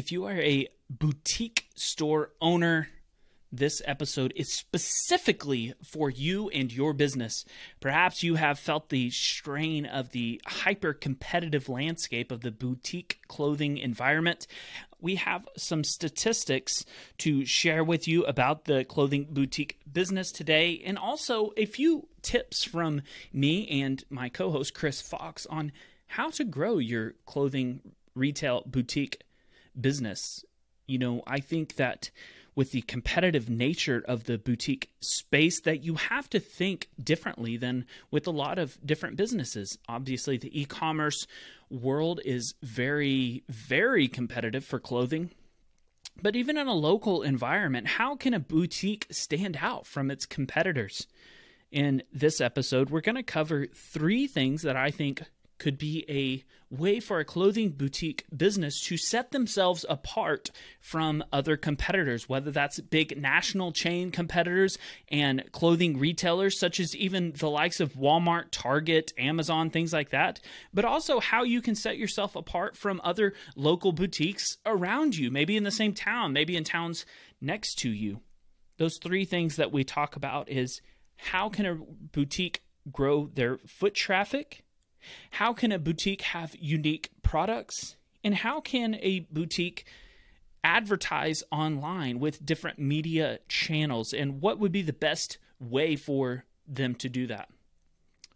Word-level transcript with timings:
If 0.00 0.10
you 0.10 0.24
are 0.24 0.40
a 0.40 0.66
boutique 0.88 1.66
store 1.74 2.30
owner, 2.40 2.88
this 3.52 3.82
episode 3.84 4.32
is 4.34 4.50
specifically 4.50 5.74
for 5.84 6.08
you 6.08 6.48
and 6.48 6.72
your 6.72 6.94
business. 6.94 7.44
Perhaps 7.80 8.22
you 8.22 8.36
have 8.36 8.58
felt 8.58 8.88
the 8.88 9.10
strain 9.10 9.84
of 9.84 10.12
the 10.12 10.40
hyper 10.46 10.94
competitive 10.94 11.68
landscape 11.68 12.32
of 12.32 12.40
the 12.40 12.50
boutique 12.50 13.18
clothing 13.28 13.76
environment. 13.76 14.46
We 15.02 15.16
have 15.16 15.46
some 15.58 15.84
statistics 15.84 16.86
to 17.18 17.44
share 17.44 17.84
with 17.84 18.08
you 18.08 18.24
about 18.24 18.64
the 18.64 18.84
clothing 18.84 19.26
boutique 19.28 19.80
business 19.92 20.32
today, 20.32 20.82
and 20.82 20.96
also 20.96 21.50
a 21.58 21.66
few 21.66 22.08
tips 22.22 22.64
from 22.64 23.02
me 23.34 23.68
and 23.82 24.02
my 24.08 24.30
co 24.30 24.50
host 24.50 24.72
Chris 24.72 25.02
Fox 25.02 25.44
on 25.44 25.72
how 26.06 26.30
to 26.30 26.44
grow 26.44 26.78
your 26.78 27.16
clothing 27.26 27.82
retail 28.14 28.62
boutique 28.64 29.22
business. 29.78 30.44
You 30.86 30.98
know, 30.98 31.22
I 31.26 31.40
think 31.40 31.76
that 31.76 32.10
with 32.54 32.72
the 32.72 32.82
competitive 32.82 33.48
nature 33.48 34.04
of 34.06 34.24
the 34.24 34.36
boutique 34.36 34.90
space 35.00 35.60
that 35.60 35.82
you 35.82 35.94
have 35.94 36.28
to 36.30 36.40
think 36.40 36.88
differently 37.02 37.56
than 37.56 37.86
with 38.10 38.26
a 38.26 38.32
lot 38.32 38.58
of 38.58 38.78
different 38.84 39.16
businesses. 39.16 39.78
Obviously, 39.88 40.36
the 40.36 40.60
e-commerce 40.60 41.26
world 41.70 42.20
is 42.24 42.54
very 42.62 43.44
very 43.48 44.08
competitive 44.08 44.64
for 44.64 44.80
clothing. 44.80 45.30
But 46.20 46.36
even 46.36 46.58
in 46.58 46.66
a 46.66 46.74
local 46.74 47.22
environment, 47.22 47.86
how 47.86 48.16
can 48.16 48.34
a 48.34 48.40
boutique 48.40 49.06
stand 49.10 49.58
out 49.60 49.86
from 49.86 50.10
its 50.10 50.26
competitors? 50.26 51.06
In 51.70 52.02
this 52.12 52.40
episode, 52.40 52.90
we're 52.90 53.00
going 53.00 53.16
to 53.16 53.22
cover 53.22 53.68
three 53.74 54.26
things 54.26 54.62
that 54.62 54.76
I 54.76 54.90
think 54.90 55.22
could 55.60 55.78
be 55.78 56.04
a 56.08 56.42
way 56.74 56.98
for 57.00 57.20
a 57.20 57.24
clothing 57.24 57.70
boutique 57.70 58.24
business 58.36 58.80
to 58.80 58.96
set 58.96 59.30
themselves 59.30 59.84
apart 59.88 60.50
from 60.80 61.22
other 61.32 61.56
competitors, 61.56 62.28
whether 62.28 62.50
that's 62.50 62.80
big 62.80 63.20
national 63.20 63.70
chain 63.70 64.10
competitors 64.10 64.78
and 65.08 65.44
clothing 65.52 65.98
retailers, 65.98 66.58
such 66.58 66.80
as 66.80 66.96
even 66.96 67.32
the 67.32 67.50
likes 67.50 67.80
of 67.80 67.94
Walmart, 67.94 68.46
Target, 68.50 69.12
Amazon, 69.18 69.70
things 69.70 69.92
like 69.92 70.10
that, 70.10 70.40
but 70.72 70.84
also 70.84 71.20
how 71.20 71.42
you 71.42 71.60
can 71.60 71.74
set 71.74 71.98
yourself 71.98 72.34
apart 72.34 72.76
from 72.76 73.00
other 73.04 73.34
local 73.54 73.92
boutiques 73.92 74.56
around 74.64 75.16
you, 75.16 75.30
maybe 75.30 75.56
in 75.56 75.64
the 75.64 75.70
same 75.70 75.92
town, 75.92 76.32
maybe 76.32 76.56
in 76.56 76.64
towns 76.64 77.04
next 77.40 77.74
to 77.80 77.90
you. 77.90 78.20
Those 78.78 78.98
three 78.98 79.24
things 79.24 79.56
that 79.56 79.72
we 79.72 79.84
talk 79.84 80.16
about 80.16 80.48
is 80.48 80.80
how 81.16 81.48
can 81.50 81.66
a 81.66 81.74
boutique 81.74 82.62
grow 82.90 83.26
their 83.26 83.58
foot 83.66 83.94
traffic? 83.94 84.64
How 85.32 85.52
can 85.52 85.72
a 85.72 85.78
boutique 85.78 86.22
have 86.22 86.54
unique 86.58 87.10
products? 87.22 87.96
And 88.22 88.34
how 88.34 88.60
can 88.60 88.96
a 88.96 89.20
boutique 89.30 89.86
advertise 90.62 91.42
online 91.50 92.18
with 92.18 92.44
different 92.44 92.78
media 92.78 93.38
channels? 93.48 94.12
And 94.12 94.40
what 94.40 94.58
would 94.58 94.72
be 94.72 94.82
the 94.82 94.92
best 94.92 95.38
way 95.58 95.96
for 95.96 96.44
them 96.66 96.94
to 96.96 97.08
do 97.08 97.26
that? 97.26 97.48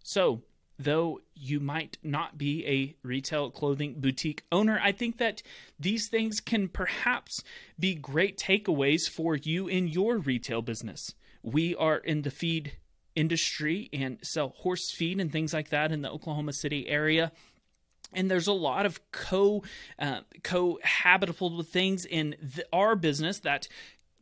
So, 0.02 0.42
though 0.78 1.20
you 1.34 1.60
might 1.60 1.98
not 2.02 2.36
be 2.36 2.66
a 2.66 2.96
retail 3.06 3.50
clothing 3.50 3.94
boutique 4.00 4.44
owner, 4.50 4.80
I 4.82 4.92
think 4.92 5.18
that 5.18 5.42
these 5.78 6.08
things 6.08 6.40
can 6.40 6.68
perhaps 6.68 7.42
be 7.78 7.94
great 7.94 8.38
takeaways 8.38 9.02
for 9.08 9.36
you 9.36 9.68
in 9.68 9.88
your 9.88 10.18
retail 10.18 10.62
business. 10.62 11.14
We 11.42 11.74
are 11.76 11.98
in 11.98 12.22
the 12.22 12.30
feed 12.30 12.72
industry 13.16 13.88
and 13.92 14.18
sell 14.22 14.54
horse 14.56 14.90
feed 14.90 15.20
and 15.20 15.30
things 15.30 15.52
like 15.52 15.70
that 15.70 15.92
in 15.92 16.02
the 16.02 16.10
Oklahoma 16.10 16.52
City 16.52 16.88
area. 16.88 17.32
And 18.12 18.30
there's 18.30 18.46
a 18.46 18.52
lot 18.52 18.86
of 18.86 19.00
co 19.10 19.62
uh, 19.98 20.20
cohabitable 20.42 21.66
things 21.66 22.04
in 22.04 22.36
the, 22.40 22.64
our 22.72 22.94
business 22.94 23.40
that 23.40 23.68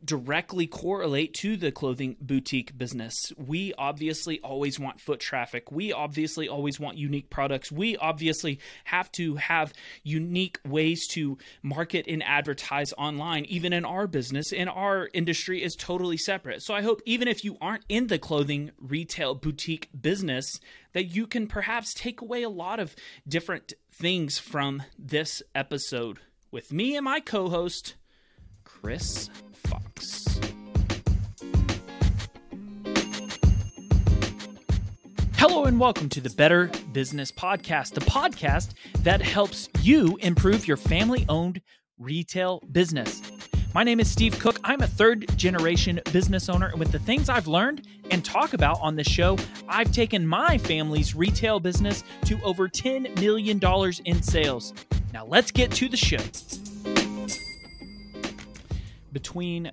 directly 0.05 0.67
correlate 0.67 1.33
to 1.35 1.55
the 1.57 1.71
clothing 1.71 2.15
boutique 2.19 2.77
business. 2.77 3.31
We 3.37 3.73
obviously 3.77 4.39
always 4.39 4.79
want 4.79 4.99
foot 4.99 5.19
traffic. 5.19 5.71
We 5.71 5.93
obviously 5.93 6.47
always 6.47 6.79
want 6.79 6.97
unique 6.97 7.29
products. 7.29 7.71
We 7.71 7.97
obviously 7.97 8.59
have 8.85 9.11
to 9.13 9.35
have 9.35 9.73
unique 10.03 10.59
ways 10.65 11.07
to 11.09 11.37
market 11.61 12.05
and 12.07 12.23
advertise 12.23 12.93
online, 12.97 13.45
even 13.45 13.73
in 13.73 13.85
our 13.85 14.07
business. 14.07 14.51
And 14.51 14.69
our 14.69 15.09
industry 15.13 15.63
is 15.63 15.75
totally 15.75 16.17
separate. 16.17 16.61
So 16.63 16.73
I 16.73 16.81
hope 16.81 17.01
even 17.05 17.27
if 17.27 17.43
you 17.43 17.57
aren't 17.61 17.85
in 17.89 18.07
the 18.07 18.19
clothing 18.19 18.71
retail 18.79 19.35
boutique 19.35 19.89
business, 19.99 20.59
that 20.93 21.05
you 21.05 21.27
can 21.27 21.47
perhaps 21.47 21.93
take 21.93 22.21
away 22.21 22.43
a 22.43 22.49
lot 22.49 22.79
of 22.79 22.95
different 23.27 23.73
things 23.91 24.37
from 24.37 24.83
this 24.97 25.41
episode 25.55 26.19
with 26.51 26.71
me 26.71 26.95
and 26.95 27.05
my 27.05 27.19
co 27.19 27.49
host, 27.49 27.95
Chris 28.63 29.29
Fox. 29.67 30.39
Hello, 35.37 35.65
and 35.65 35.79
welcome 35.79 36.09
to 36.09 36.21
the 36.21 36.29
Better 36.29 36.71
Business 36.93 37.31
Podcast, 37.31 37.93
the 37.93 38.01
podcast 38.01 38.73
that 38.99 39.21
helps 39.21 39.69
you 39.81 40.17
improve 40.21 40.67
your 40.67 40.77
family 40.77 41.25
owned 41.27 41.61
retail 41.99 42.61
business. 42.71 43.21
My 43.73 43.83
name 43.83 43.99
is 43.99 44.09
Steve 44.09 44.37
Cook. 44.39 44.59
I'm 44.63 44.81
a 44.81 44.87
third 44.87 45.35
generation 45.35 45.99
business 46.11 46.47
owner, 46.47 46.67
and 46.67 46.79
with 46.79 46.91
the 46.91 46.99
things 46.99 47.27
I've 47.27 47.47
learned 47.47 47.87
and 48.11 48.23
talk 48.23 48.53
about 48.53 48.79
on 48.81 48.95
this 48.95 49.07
show, 49.07 49.37
I've 49.67 49.91
taken 49.91 50.27
my 50.27 50.59
family's 50.59 51.15
retail 51.15 51.59
business 51.59 52.03
to 52.25 52.39
over 52.43 52.69
$10 52.69 53.19
million 53.19 53.59
in 54.05 54.21
sales. 54.21 54.73
Now, 55.11 55.25
let's 55.25 55.51
get 55.51 55.71
to 55.71 55.89
the 55.89 55.97
show 55.97 56.19
between 59.13 59.71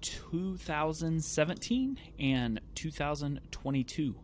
2017 0.00 1.98
and 2.18 2.60
2022, 2.74 4.14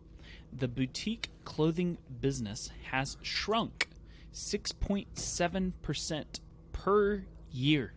the 0.53 0.67
boutique 0.67 1.29
clothing 1.45 1.97
business 2.19 2.69
has 2.91 3.17
shrunk 3.21 3.87
6.7% 4.33 6.25
per 6.73 7.23
year. 7.51 7.93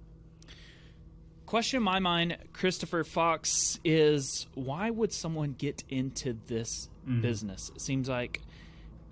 Question 1.46 1.78
in 1.78 1.82
my 1.82 1.98
mind, 1.98 2.38
Christopher 2.52 3.04
Fox, 3.04 3.78
is 3.84 4.46
why 4.54 4.90
would 4.90 5.12
someone 5.12 5.52
get 5.52 5.84
into 5.88 6.38
this 6.46 6.88
mm. 7.06 7.20
business? 7.20 7.70
It 7.74 7.82
seems 7.82 8.08
like 8.08 8.40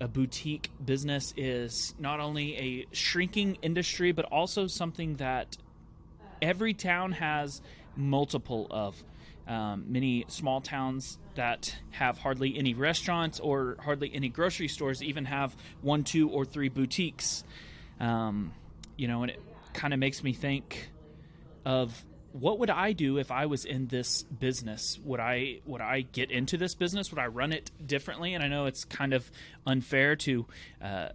a 0.01 0.09
boutique 0.09 0.71
business 0.85 1.35
is 1.37 1.95
not 1.99 2.21
only 2.21 2.57
a 2.57 2.87
shrinking 2.93 3.59
industry, 3.63 4.13
but 4.13 4.25
also 4.27 4.67
something 4.67 5.17
that 5.17 5.57
every 6.43 6.75
town 6.75 7.13
has 7.13 7.63
multiple 7.97 8.67
of. 8.71 9.03
Um, 9.47 9.87
many 9.89 10.25
small 10.29 10.61
towns 10.61 11.19
that 11.35 11.77
have 11.91 12.19
hardly 12.19 12.57
any 12.57 12.75
restaurants 12.75 13.41
or 13.41 13.77
hardly 13.81 14.13
any 14.15 14.29
grocery 14.29 14.69
stores 14.69 15.03
even 15.03 15.25
have 15.25 15.57
one, 15.81 16.05
two, 16.05 16.29
or 16.29 16.45
three 16.45 16.69
boutiques. 16.69 17.43
Um, 17.99 18.53
you 18.97 19.09
know, 19.09 19.23
and 19.23 19.33
it 19.33 19.41
kind 19.73 19.93
of 19.93 19.99
makes 19.99 20.23
me 20.23 20.33
think 20.33 20.91
of 21.65 22.05
what 22.33 22.59
would 22.61 22.71
I 22.71 22.93
do 22.93 23.19
if 23.19 23.31
I 23.31 23.47
was 23.47 23.65
in 23.65 23.89
this 23.89 24.23
business? 24.23 24.99
Would 25.05 25.21
I 25.21 25.61
would 25.67 25.81
I 25.81 26.03
get 26.03 26.31
into 26.31 26.57
this 26.57 26.75
business? 26.75 27.11
Would 27.11 27.19
I 27.19 27.27
run 27.27 27.53
it 27.53 27.71
differently? 27.85 28.35
And 28.35 28.43
I 28.43 28.49
know 28.49 28.67
it's 28.67 28.85
kind 28.85 29.13
of 29.13 29.31
unfair 29.67 30.17
to 30.17 30.47
uh, 30.81 31.09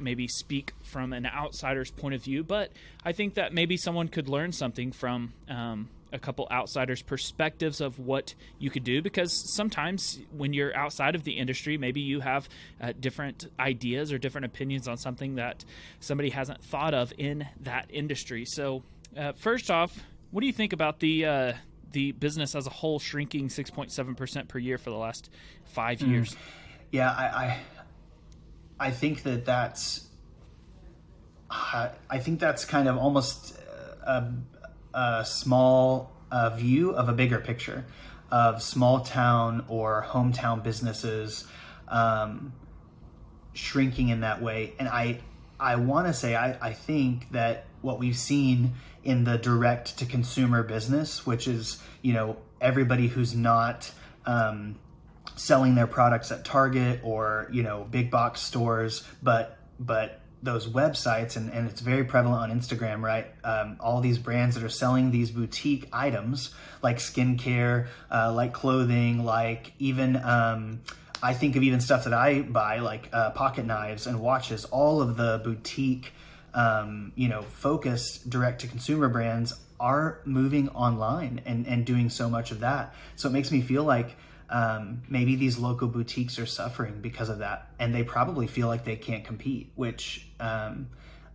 maybe 0.00 0.28
speak 0.28 0.72
from 0.82 1.12
an 1.12 1.26
outsider's 1.26 1.90
point 1.90 2.14
of 2.14 2.22
view, 2.22 2.42
but 2.42 2.72
I 3.04 3.12
think 3.12 3.34
that 3.34 3.52
maybe 3.52 3.76
someone 3.76 4.08
could 4.08 4.28
learn 4.28 4.52
something 4.52 4.92
from 4.92 5.32
um, 5.48 5.88
a 6.12 6.18
couple 6.18 6.46
outsiders' 6.50 7.02
perspectives 7.02 7.80
of 7.80 7.98
what 7.98 8.34
you 8.58 8.70
could 8.70 8.84
do 8.84 9.02
because 9.02 9.32
sometimes 9.54 10.20
when 10.36 10.52
you're 10.52 10.76
outside 10.76 11.14
of 11.14 11.24
the 11.24 11.32
industry, 11.32 11.78
maybe 11.78 12.00
you 12.00 12.20
have 12.20 12.48
uh, 12.80 12.92
different 12.98 13.46
ideas 13.58 14.12
or 14.12 14.18
different 14.18 14.44
opinions 14.44 14.88
on 14.88 14.96
something 14.96 15.36
that 15.36 15.64
somebody 16.00 16.30
hasn't 16.30 16.62
thought 16.64 16.94
of 16.94 17.12
in 17.18 17.46
that 17.60 17.86
industry. 17.90 18.44
So, 18.44 18.82
uh, 19.16 19.32
first 19.32 19.70
off, 19.70 19.96
what 20.30 20.40
do 20.40 20.46
you 20.46 20.52
think 20.52 20.72
about 20.72 21.00
the 21.00 21.26
uh, 21.26 21.52
the 21.92 22.12
business 22.12 22.54
as 22.54 22.66
a 22.66 22.70
whole 22.70 22.98
shrinking 22.98 23.48
6.7 23.48 24.16
percent 24.16 24.48
per 24.48 24.58
year 24.58 24.78
for 24.78 24.90
the 24.90 24.96
last 24.96 25.30
five 25.64 25.98
mm. 25.98 26.08
years? 26.08 26.36
Yeah, 26.92 27.10
I, 27.10 27.60
I 28.80 28.90
think 28.90 29.22
that 29.24 29.44
that's 29.44 30.06
I 31.50 32.18
think 32.20 32.40
that's 32.40 32.64
kind 32.64 32.88
of 32.88 32.96
almost 32.96 33.58
a, 34.02 34.32
a 34.94 35.24
small 35.24 36.12
uh, 36.30 36.50
view 36.50 36.92
of 36.92 37.08
a 37.08 37.12
bigger 37.12 37.40
picture 37.40 37.84
of 38.30 38.62
small 38.62 39.00
town 39.00 39.64
or 39.68 40.06
hometown 40.08 40.62
businesses 40.62 41.44
um, 41.88 42.52
shrinking 43.52 44.08
in 44.08 44.20
that 44.20 44.40
way. 44.40 44.72
And 44.78 44.88
I 44.88 45.20
I 45.58 45.76
want 45.76 46.06
to 46.06 46.14
say 46.14 46.34
I, 46.34 46.56
I 46.68 46.72
think 46.72 47.30
that 47.32 47.66
what 47.82 47.98
we've 47.98 48.16
seen 48.16 48.74
in 49.04 49.24
the 49.24 49.36
direct 49.36 49.98
to 49.98 50.06
consumer 50.06 50.62
business, 50.62 51.26
which 51.26 51.46
is 51.46 51.82
you 52.00 52.14
know 52.14 52.36
everybody 52.60 53.08
who's 53.08 53.34
not 53.34 53.92
um, 54.24 54.78
selling 55.36 55.74
their 55.74 55.86
products 55.86 56.30
at 56.30 56.44
Target 56.44 57.00
or 57.02 57.48
you 57.52 57.62
know 57.62 57.86
big 57.90 58.10
box 58.10 58.40
stores, 58.40 59.04
but 59.22 59.58
but 59.78 60.20
those 60.42 60.66
websites, 60.66 61.36
and, 61.36 61.52
and 61.52 61.68
it's 61.68 61.80
very 61.80 62.04
prevalent 62.04 62.50
on 62.50 62.58
Instagram, 62.58 63.02
right? 63.02 63.26
Um, 63.44 63.76
all 63.78 64.00
these 64.00 64.18
brands 64.18 64.54
that 64.54 64.64
are 64.64 64.70
selling 64.70 65.10
these 65.10 65.30
boutique 65.30 65.88
items 65.92 66.54
like 66.82 66.96
skincare, 66.96 67.88
uh, 68.10 68.32
like 68.32 68.52
clothing, 68.52 69.24
like 69.24 69.72
even 69.78 70.16
um, 70.16 70.80
I 71.22 71.34
think 71.34 71.56
of 71.56 71.62
even 71.62 71.80
stuff 71.80 72.04
that 72.04 72.14
I 72.14 72.40
buy 72.40 72.78
like 72.78 73.08
uh, 73.12 73.30
pocket 73.30 73.66
knives 73.66 74.06
and 74.06 74.20
watches. 74.20 74.64
All 74.66 75.02
of 75.02 75.16
the 75.16 75.40
boutique, 75.44 76.12
um, 76.54 77.12
you 77.16 77.28
know, 77.28 77.42
focused 77.42 78.30
direct 78.30 78.62
to 78.62 78.66
consumer 78.66 79.08
brands 79.08 79.52
are 79.78 80.20
moving 80.24 80.68
online 80.70 81.40
and 81.44 81.66
and 81.66 81.84
doing 81.84 82.08
so 82.08 82.28
much 82.28 82.50
of 82.50 82.60
that. 82.60 82.94
So 83.16 83.28
it 83.28 83.32
makes 83.32 83.50
me 83.50 83.60
feel 83.60 83.84
like 83.84 84.16
um, 84.50 85.02
maybe 85.08 85.36
these 85.36 85.58
local 85.58 85.88
boutiques 85.88 86.38
are 86.38 86.46
suffering 86.46 87.00
because 87.00 87.28
of 87.28 87.38
that, 87.38 87.70
and 87.78 87.94
they 87.94 88.02
probably 88.02 88.46
feel 88.46 88.68
like 88.68 88.84
they 88.84 88.96
can't 88.96 89.24
compete. 89.24 89.72
Which, 89.74 90.26
um, 90.38 90.88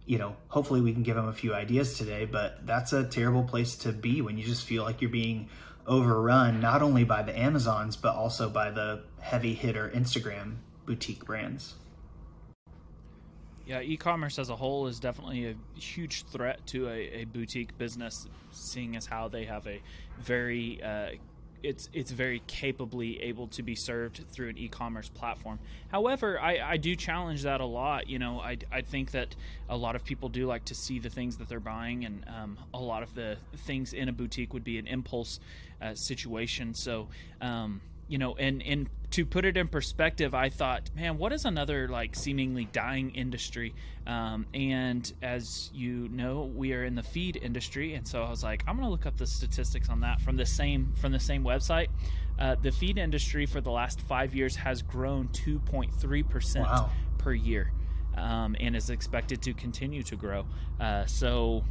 you 0.06 0.18
know, 0.18 0.36
hopefully 0.50 0.82
we 0.82 0.94
can 0.94 1.04
give 1.04 1.16
them 1.16 1.28
a 1.28 1.34
few 1.34 1.54
ideas 1.54 1.98
today. 1.98 2.26
But 2.26 2.66
that's 2.66 2.94
a 2.94 3.04
terrible 3.04 3.44
place 3.44 3.76
to 3.78 3.92
be 3.92 4.22
when 4.22 4.38
you 4.38 4.44
just 4.44 4.66
feel 4.66 4.84
like 4.84 5.02
you're 5.02 5.10
being 5.10 5.50
overrun 5.88 6.60
not 6.60 6.82
only 6.82 7.04
by 7.04 7.22
the 7.22 7.38
Amazons 7.38 7.96
but 7.96 8.16
also 8.16 8.50
by 8.50 8.72
the 8.72 9.04
heavy 9.20 9.54
hitter 9.54 9.92
Instagram 9.94 10.56
boutique 10.86 11.26
brands. 11.26 11.76
Yeah, 13.66 13.82
e-commerce 13.82 14.38
as 14.38 14.50
a 14.50 14.56
whole 14.56 14.86
is 14.86 15.00
definitely 15.00 15.48
a 15.48 15.80
huge 15.80 16.24
threat 16.26 16.66
to 16.68 16.88
a, 16.88 17.22
a 17.22 17.26
boutique 17.26 17.76
business, 17.80 18.28
seeing 18.52 18.96
as 18.96 19.08
how 19.08 19.28
they 19.28 19.46
have 19.46 19.66
a 19.66 19.82
very 20.20 20.80
uh, 20.84 21.10
it's 21.64 21.90
it's 21.94 22.12
very 22.12 22.42
capably 22.48 23.22
able 23.22 23.48
to 23.48 23.64
be 23.64 23.76
served 23.76 24.26
through 24.32 24.50
an 24.50 24.58
e-commerce 24.58 25.10
platform. 25.10 25.60
However, 25.90 26.40
I, 26.40 26.60
I 26.60 26.78
do 26.78 26.96
challenge 26.96 27.44
that 27.44 27.62
a 27.62 27.66
lot. 27.66 28.10
You 28.10 28.20
know, 28.20 28.40
I, 28.40 28.58
I 28.72 28.82
think 28.82 29.12
that 29.12 29.36
a 29.70 29.78
lot 29.78 29.96
of 29.96 30.04
people 30.04 30.30
do 30.30 30.46
like 30.46 30.66
to 30.66 30.76
see 30.76 31.00
the 31.00 31.10
things 31.10 31.38
that 31.38 31.50
they're 31.50 31.60
buying, 31.60 32.06
and 32.06 32.26
um, 32.28 32.58
a 32.74 32.80
lot 32.80 33.04
of 33.04 33.16
the 33.16 33.38
things 33.58 33.94
in 33.94 34.10
a 34.10 34.14
boutique 34.14 34.54
would 34.54 34.64
be 34.64 34.78
an 34.78 34.88
impulse 34.88 35.40
uh, 35.82 35.96
situation. 35.96 36.74
So. 36.74 37.08
Um, 37.42 37.82
you 38.08 38.18
know, 38.18 38.36
and 38.36 38.62
and 38.64 38.90
to 39.12 39.26
put 39.26 39.46
it 39.46 39.56
in 39.56 39.68
perspective, 39.68 40.34
I 40.34 40.50
thought, 40.50 40.90
man, 40.96 41.18
what 41.18 41.32
is 41.32 41.46
another 41.46 41.88
like 41.88 42.16
seemingly 42.16 42.66
dying 42.66 43.12
industry? 43.12 43.74
Um, 44.06 44.46
and 44.54 45.12
as 45.22 45.72
you 45.74 46.10
know, 46.10 46.52
we 46.54 46.74
are 46.74 46.84
in 46.84 46.96
the 46.96 47.04
feed 47.04 47.38
industry, 47.38 47.94
and 47.94 48.08
so 48.08 48.24
I 48.24 48.30
was 48.30 48.44
like, 48.44 48.64
I'm 48.68 48.76
gonna 48.76 48.90
look 48.90 49.06
up 49.06 49.18
the 49.18 49.26
statistics 49.26 49.90
on 49.90 50.02
that 50.02 50.22
from 50.22 50.36
the 50.38 50.46
same 50.46 50.94
from 50.98 51.12
the 51.12 51.20
same 51.20 51.44
website. 51.44 51.88
Uh, 52.38 52.56
the 52.62 52.72
feed 52.72 52.98
industry 52.98 53.46
for 53.46 53.62
the 53.62 53.72
last 53.72 54.02
five 54.02 54.36
years 54.36 54.56
has 54.58 54.82
grown 54.82 55.30
2.3 55.30 56.24
wow. 56.24 56.30
percent 56.30 56.68
per 57.18 57.34
year, 57.34 57.72
um, 58.18 58.56
and 58.60 58.76
is 58.76 58.90
expected 58.90 59.42
to 59.44 59.54
continue 59.54 60.04
to 60.04 60.16
grow. 60.16 60.46
Uh, 60.80 61.06
so. 61.06 61.64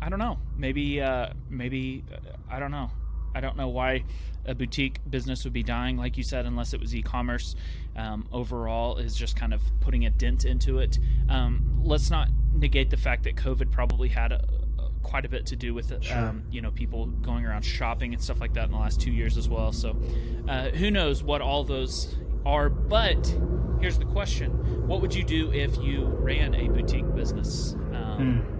I 0.00 0.08
don't 0.08 0.18
know. 0.18 0.40
Maybe, 0.56 1.00
uh, 1.00 1.28
maybe 1.48 2.02
I 2.50 2.58
don't 2.58 2.72
know. 2.72 2.90
I 3.34 3.40
don't 3.40 3.56
know 3.56 3.68
why 3.68 4.04
a 4.44 4.54
boutique 4.54 4.98
business 5.08 5.44
would 5.44 5.52
be 5.52 5.62
dying, 5.62 5.96
like 5.96 6.16
you 6.16 6.24
said, 6.24 6.46
unless 6.46 6.74
it 6.74 6.80
was 6.80 6.94
e-commerce. 6.94 7.54
Um, 7.96 8.26
overall, 8.32 8.96
is 8.96 9.14
just 9.14 9.36
kind 9.36 9.52
of 9.52 9.62
putting 9.80 10.06
a 10.06 10.10
dent 10.10 10.44
into 10.44 10.78
it. 10.78 10.98
Um, 11.28 11.80
let's 11.84 12.10
not 12.10 12.28
negate 12.54 12.90
the 12.90 12.96
fact 12.96 13.24
that 13.24 13.36
COVID 13.36 13.70
probably 13.70 14.08
had 14.08 14.32
a, 14.32 14.44
a, 14.78 14.90
quite 15.02 15.24
a 15.24 15.28
bit 15.28 15.46
to 15.46 15.56
do 15.56 15.74
with 15.74 15.92
it. 15.92 16.04
Sure. 16.04 16.16
Um, 16.16 16.44
you 16.50 16.62
know, 16.62 16.70
people 16.70 17.06
going 17.06 17.44
around 17.44 17.62
shopping 17.62 18.14
and 18.14 18.22
stuff 18.22 18.40
like 18.40 18.54
that 18.54 18.64
in 18.64 18.70
the 18.70 18.78
last 18.78 19.00
two 19.00 19.12
years 19.12 19.36
as 19.36 19.48
well. 19.48 19.72
So, 19.72 19.96
uh, 20.48 20.70
who 20.70 20.90
knows 20.90 21.22
what 21.22 21.42
all 21.42 21.64
those 21.64 22.16
are? 22.46 22.70
But 22.70 23.26
here's 23.80 23.98
the 23.98 24.06
question: 24.06 24.88
What 24.88 25.02
would 25.02 25.14
you 25.14 25.24
do 25.24 25.52
if 25.52 25.76
you 25.76 26.04
ran 26.04 26.54
a 26.54 26.68
boutique 26.68 27.14
business? 27.14 27.74
Um, 27.92 28.42
hmm 28.42 28.51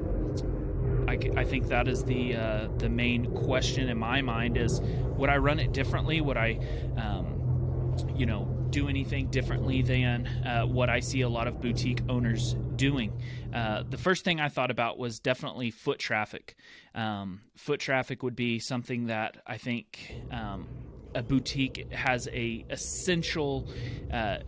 I, 1.37 1.45
think 1.45 1.69
that 1.69 1.89
is 1.89 2.05
the 2.05 2.37
uh, 2.37 2.69
the 2.79 2.89
main 2.89 3.35
question 3.35 3.89
in 3.89 3.99
my 3.99 4.23
mind 4.23 4.57
is 4.57 4.81
would 4.81 5.31
I 5.31 5.37
run 5.37 5.59
it 5.59 5.73
differently? 5.73 6.21
Would 6.21 6.37
I, 6.37 6.59
um, 6.97 7.97
you 8.17 8.27
know, 8.27 8.45
do 8.71 8.89
anything 8.89 9.29
differently 9.29 9.83
than 9.83 10.27
uh, 10.27 10.63
what 10.63 10.89
I 10.89 11.01
see 11.01 11.21
a 11.21 11.29
lot 11.29 11.47
of 11.47 11.61
boutique 11.61 12.01
owners 12.09 12.55
doing? 12.77 13.13
Uh, 13.53 13.85
the 13.89 13.99
first 13.99 14.25
thing 14.25 14.41
I 14.41 14.49
thought 14.49 14.71
about 14.71 14.99
was 14.99 15.21
definitely 15.21 15.71
foot 15.71 15.99
traffic. 15.99 16.57
Um, 16.95 17.43
foot 17.57 17.81
traffic 17.81 18.23
would 18.23 18.37
be 18.37 18.59
something 18.59 19.07
that 19.07 19.37
I 19.47 19.59
think 19.59 20.15
um, 20.31 20.69
a 21.15 21.23
boutique 21.23 21.93
has 21.93 22.29
a 22.33 22.65
essential 22.71 23.69
uh, 24.13 24.39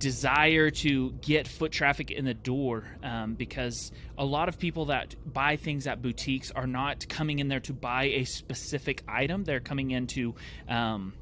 desire 0.00 0.70
to 0.70 1.12
get 1.20 1.46
foot 1.46 1.70
traffic 1.70 2.10
in 2.10 2.24
the 2.24 2.34
door 2.34 2.84
um, 3.04 3.34
because 3.34 3.92
a 4.18 4.24
lot 4.24 4.48
of 4.48 4.58
people 4.58 4.86
that 4.86 5.14
buy 5.30 5.56
things 5.56 5.86
at 5.86 6.02
boutiques 6.02 6.50
are 6.50 6.66
not 6.66 7.06
coming 7.08 7.38
in 7.38 7.48
there 7.48 7.60
to 7.60 7.72
buy 7.72 8.04
a 8.04 8.24
specific 8.24 9.02
item. 9.06 9.44
They're 9.44 9.60
coming 9.60 9.92
into 9.92 10.34
um, 10.68 11.12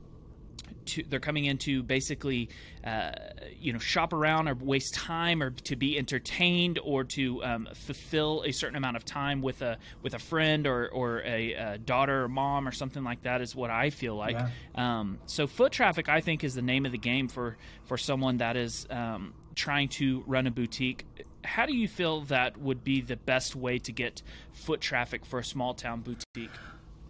to 0.89 1.05
they're 1.09 1.21
coming 1.21 1.45
in 1.45 1.59
to 1.59 1.83
basically 1.83 2.49
uh, 2.85 3.13
you 3.59 3.73
know 3.73 3.79
shop 3.79 4.13
around 4.13 4.49
or 4.49 4.55
waste 4.55 4.95
time 4.95 5.43
or 5.43 5.51
to 5.51 5.77
be 5.77 5.99
entertained 5.99 6.79
or 6.83 7.05
to 7.05 7.43
um, 7.45 7.69
fulfill 7.75 8.43
a 8.47 8.53
certain 8.53 8.77
amount 8.77 8.97
of 8.97 9.05
time 9.05 9.41
with 9.43 9.63
a 9.63 9.79
with 10.03 10.15
a 10.15 10.19
friend 10.19 10.67
or 10.67 10.89
or 10.89 11.23
a, 11.25 11.53
a 11.53 11.79
daughter 11.79 12.25
or 12.25 12.29
mom 12.29 12.67
or 12.67 12.73
something 12.73 13.05
like 13.05 13.23
that 13.23 13.41
is 13.41 13.55
what 13.55 13.71
I 13.71 13.91
feel 13.91 14.17
like. 14.17 14.37
Yeah. 14.37 14.49
Um, 14.75 15.19
so 15.27 15.47
foot 15.47 15.73
traffic 15.73 16.09
I 16.09 16.21
think 16.21 16.45
is 16.45 16.55
the 16.55 16.63
name 16.63 16.87
of 16.87 16.93
the 16.93 16.99
game 16.99 17.29
for 17.29 17.57
for 17.85 17.97
someone 17.97 18.39
that 18.39 18.57
is 18.57 18.87
um, 18.91 19.35
trying 19.55 19.89
to 19.89 20.23
run 20.27 20.47
a 20.47 20.51
boutique. 20.51 21.05
How 21.45 21.67
do 21.67 21.75
you 21.75 21.89
feel 21.89 22.23
that 22.23 22.59
would 22.59 22.85
be 22.85 23.01
the 23.01 23.17
best 23.17 23.57
way 23.57 23.79
to 23.79 23.93
get 23.93 24.23
foot 24.53 24.81
traffic 24.81 25.25
for 25.25 25.39
a 25.39 25.45
small 25.45 25.75
town 25.75 26.01
boutique? 26.01 26.51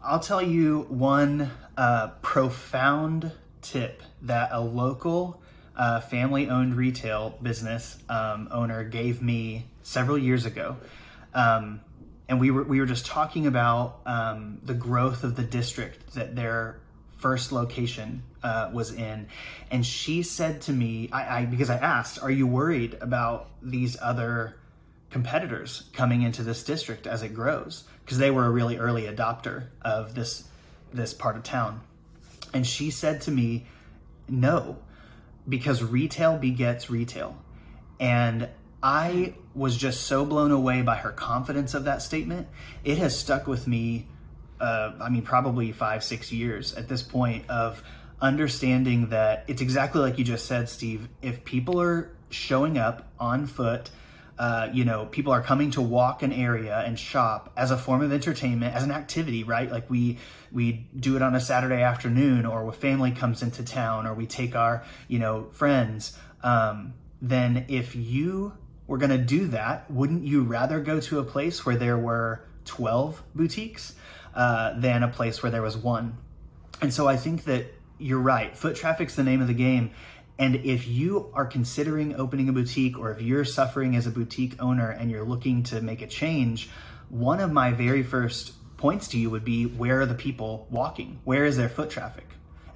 I'll 0.02 0.20
tell 0.20 0.42
you 0.42 0.86
one 0.88 1.50
uh, 1.76 2.08
profound 2.22 3.32
tip 3.62 4.02
that 4.22 4.50
a 4.52 4.60
local 4.60 5.40
uh, 5.76 6.00
family 6.00 6.48
owned 6.48 6.74
retail 6.74 7.38
business 7.42 7.98
um, 8.08 8.48
owner 8.50 8.84
gave 8.84 9.22
me 9.22 9.66
several 9.82 10.18
years 10.18 10.44
ago. 10.44 10.76
Um, 11.34 11.80
and 12.28 12.40
we 12.40 12.50
were, 12.50 12.64
we 12.64 12.80
were 12.80 12.86
just 12.86 13.06
talking 13.06 13.46
about 13.46 14.00
um, 14.04 14.60
the 14.62 14.74
growth 14.74 15.24
of 15.24 15.36
the 15.36 15.42
district 15.42 16.14
that 16.14 16.36
their 16.36 16.80
first 17.18 17.52
location 17.52 18.22
uh, 18.42 18.70
was 18.72 18.92
in. 18.92 19.28
And 19.70 19.84
she 19.84 20.22
said 20.22 20.62
to 20.62 20.72
me, 20.72 21.08
I, 21.12 21.38
I, 21.38 21.44
because 21.46 21.70
I 21.70 21.76
asked, 21.76 22.22
Are 22.22 22.30
you 22.30 22.46
worried 22.46 22.98
about 23.00 23.50
these 23.62 23.96
other 24.00 24.56
competitors 25.10 25.88
coming 25.92 26.22
into 26.22 26.42
this 26.42 26.62
district 26.64 27.06
as 27.06 27.22
it 27.22 27.34
grows? 27.34 27.84
Because 28.04 28.18
they 28.18 28.30
were 28.30 28.46
a 28.46 28.50
really 28.50 28.78
early 28.78 29.04
adopter 29.04 29.66
of 29.82 30.14
this 30.14 30.44
this 30.92 31.12
part 31.12 31.36
of 31.36 31.42
town. 31.42 31.82
And 32.52 32.66
she 32.66 32.90
said 32.90 33.22
to 33.22 33.30
me, 33.30 33.66
no, 34.28 34.78
because 35.48 35.82
retail 35.82 36.36
begets 36.36 36.90
retail. 36.90 37.36
And 38.00 38.48
I 38.82 39.34
was 39.54 39.76
just 39.76 40.02
so 40.02 40.24
blown 40.24 40.50
away 40.50 40.82
by 40.82 40.96
her 40.96 41.10
confidence 41.10 41.74
of 41.74 41.84
that 41.84 42.02
statement. 42.02 42.48
It 42.84 42.98
has 42.98 43.18
stuck 43.18 43.46
with 43.46 43.66
me, 43.66 44.06
uh, 44.60 44.92
I 45.00 45.08
mean, 45.08 45.22
probably 45.22 45.72
five, 45.72 46.04
six 46.04 46.30
years 46.30 46.74
at 46.74 46.88
this 46.88 47.02
point 47.02 47.48
of 47.50 47.82
understanding 48.20 49.08
that 49.08 49.44
it's 49.48 49.62
exactly 49.62 50.00
like 50.00 50.18
you 50.18 50.24
just 50.24 50.46
said, 50.46 50.68
Steve. 50.68 51.08
If 51.22 51.44
people 51.44 51.80
are 51.80 52.10
showing 52.30 52.78
up 52.78 53.08
on 53.18 53.46
foot, 53.46 53.90
uh, 54.38 54.68
you 54.72 54.84
know, 54.84 55.06
people 55.06 55.32
are 55.32 55.42
coming 55.42 55.72
to 55.72 55.82
walk 55.82 56.22
an 56.22 56.32
area 56.32 56.78
and 56.86 56.98
shop 56.98 57.52
as 57.56 57.70
a 57.72 57.76
form 57.76 58.02
of 58.02 58.12
entertainment, 58.12 58.74
as 58.74 58.84
an 58.84 58.92
activity, 58.92 59.42
right? 59.42 59.70
Like 59.70 59.90
we 59.90 60.18
we 60.52 60.86
do 60.98 61.16
it 61.16 61.22
on 61.22 61.34
a 61.34 61.40
Saturday 61.40 61.82
afternoon, 61.82 62.46
or 62.46 62.68
a 62.68 62.72
family 62.72 63.10
comes 63.10 63.42
into 63.42 63.64
town, 63.64 64.06
or 64.06 64.14
we 64.14 64.26
take 64.26 64.54
our 64.54 64.84
you 65.08 65.18
know 65.18 65.48
friends. 65.52 66.16
Um, 66.42 66.94
then 67.20 67.66
if 67.68 67.96
you 67.96 68.52
were 68.86 68.98
going 68.98 69.10
to 69.10 69.18
do 69.18 69.48
that, 69.48 69.90
wouldn't 69.90 70.24
you 70.24 70.44
rather 70.44 70.80
go 70.80 71.00
to 71.00 71.18
a 71.18 71.24
place 71.24 71.66
where 71.66 71.76
there 71.76 71.98
were 71.98 72.44
twelve 72.64 73.22
boutiques 73.34 73.94
uh, 74.34 74.78
than 74.78 75.02
a 75.02 75.08
place 75.08 75.42
where 75.42 75.50
there 75.50 75.62
was 75.62 75.76
one? 75.76 76.16
And 76.80 76.94
so 76.94 77.08
I 77.08 77.16
think 77.16 77.42
that 77.44 77.66
you're 77.98 78.20
right. 78.20 78.56
Foot 78.56 78.76
traffic's 78.76 79.16
the 79.16 79.24
name 79.24 79.40
of 79.40 79.48
the 79.48 79.54
game, 79.54 79.90
and 80.38 80.56
if 80.56 80.86
you 80.86 81.30
are 81.34 81.46
considering 81.46 82.14
opening 82.14 82.48
a 82.48 82.52
boutique 82.52 82.98
or 82.98 83.10
if 83.10 83.20
you're 83.20 83.44
suffering 83.44 83.96
as 83.96 84.06
a 84.06 84.10
boutique 84.10 84.54
owner 84.62 84.90
and 84.90 85.10
you're 85.10 85.24
looking 85.24 85.64
to 85.64 85.80
make 85.80 86.00
a 86.00 86.06
change, 86.06 86.70
one 87.08 87.40
of 87.40 87.50
my 87.50 87.72
very 87.72 88.04
first 88.04 88.52
points 88.76 89.08
to 89.08 89.18
you 89.18 89.30
would 89.30 89.44
be 89.44 89.64
where 89.64 90.00
are 90.00 90.06
the 90.06 90.14
people 90.14 90.68
walking? 90.70 91.18
Where 91.24 91.44
is 91.44 91.56
their 91.56 91.68
foot 91.68 91.90
traffic? 91.90 92.24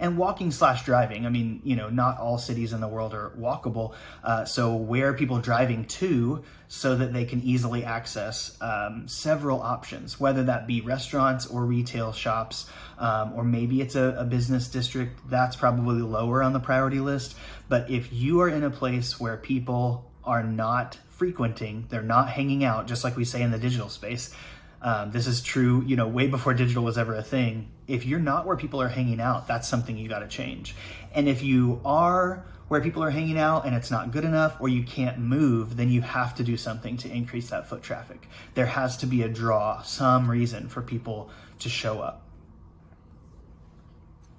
And 0.03 0.19
walking 0.19 0.51
slash 0.51 0.85
driving. 0.85 1.25
I 1.27 1.29
mean, 1.29 1.61
you 1.63 1.77
know, 1.77 1.89
not 1.89 2.19
all 2.19 2.37
cities 2.37 2.73
in 2.73 2.81
the 2.81 2.89
world 2.89 3.15
are 3.15 3.31
walkable. 3.39 3.95
Uh, 4.25 4.45
so 4.45 4.75
where 4.75 5.11
are 5.11 5.15
people 5.15 5.39
driving 5.39 5.85
to 5.85 6.43
so 6.67 6.97
that 6.97 7.13
they 7.13 7.25
can 7.25 7.41
easily 7.43 7.85
access 7.85 8.61
um, 8.61 9.07
several 9.07 9.63
options, 9.63 10.19
whether 10.19 10.43
that 10.43 10.67
be 10.67 10.81
restaurants 10.81 11.47
or 11.47 11.65
retail 11.65 12.13
shops, 12.13 12.69
um, 12.99 13.33
or 13.35 13.45
maybe 13.45 13.81
it's 13.81 13.95
a, 13.95 14.17
a 14.19 14.25
business 14.25 14.67
district 14.67 15.21
that's 15.31 15.55
probably 15.55 16.03
lower 16.03 16.43
on 16.43 16.53
the 16.53 16.61
priority 16.61 16.99
list. 16.99 17.37
But 17.69 17.89
if 17.89 18.13
you 18.13 18.41
are 18.41 18.49
in 18.49 18.65
a 18.65 18.71
place 18.71 19.21
where 19.21 19.37
people 19.37 20.11
are 20.25 20.43
not 20.43 20.99
frequenting, 21.11 21.87
they're 21.91 22.03
not 22.03 22.29
hanging 22.29 22.65
out, 22.65 22.89
just 22.89 23.05
like 23.05 23.17
we 23.17 23.25
say 23.25 23.41
in 23.43 23.53
the 23.53 23.59
digital 23.59 23.89
space. 23.89 24.35
Um, 24.83 25.13
this 25.13 25.29
is 25.29 25.41
true, 25.41 25.85
you 25.87 25.95
know, 25.95 26.09
way 26.09 26.27
before 26.27 26.55
digital 26.55 26.83
was 26.83 26.99
ever 26.99 27.15
a 27.15 27.23
thing. 27.23 27.69
If 27.87 28.05
you're 28.05 28.19
not 28.19 28.47
where 28.47 28.57
people 28.57 28.83
are 28.83 28.89
hanging 28.89 29.21
out, 29.21 29.47
that's 29.47 29.69
something 29.69 29.97
you 29.97 30.09
got 30.09 30.19
to 30.19 30.29
change. 30.29 30.75
And 31.15 31.29
if 31.29 31.43
you 31.43 31.81
are 31.85 32.45
where 32.67 32.81
people 32.81 33.05
are 33.05 33.11
hanging 33.11 33.39
out 33.39 33.65
and 33.65 33.77
it's 33.77 33.91
not 33.91 34.11
good 34.11 34.25
enough 34.25 34.57
or 34.59 34.69
you 34.69 34.83
can't 34.83 35.19
move, 35.19 35.77
then 35.77 35.89
you 35.89 36.01
have 36.01 36.35
to 36.35 36.43
do 36.43 36.57
something 36.57 36.97
to 36.97 37.09
increase 37.09 37.51
that 37.51 37.69
foot 37.69 37.83
traffic. 37.83 38.27
There 38.55 38.67
has 38.67 38.97
to 38.99 39.07
be 39.07 39.23
a 39.23 39.29
draw, 39.29 39.83
some 39.83 40.29
reason 40.29 40.69
for 40.69 40.83
people 40.83 41.31
to 41.61 41.69
show 41.69 42.01
up. 42.01 42.22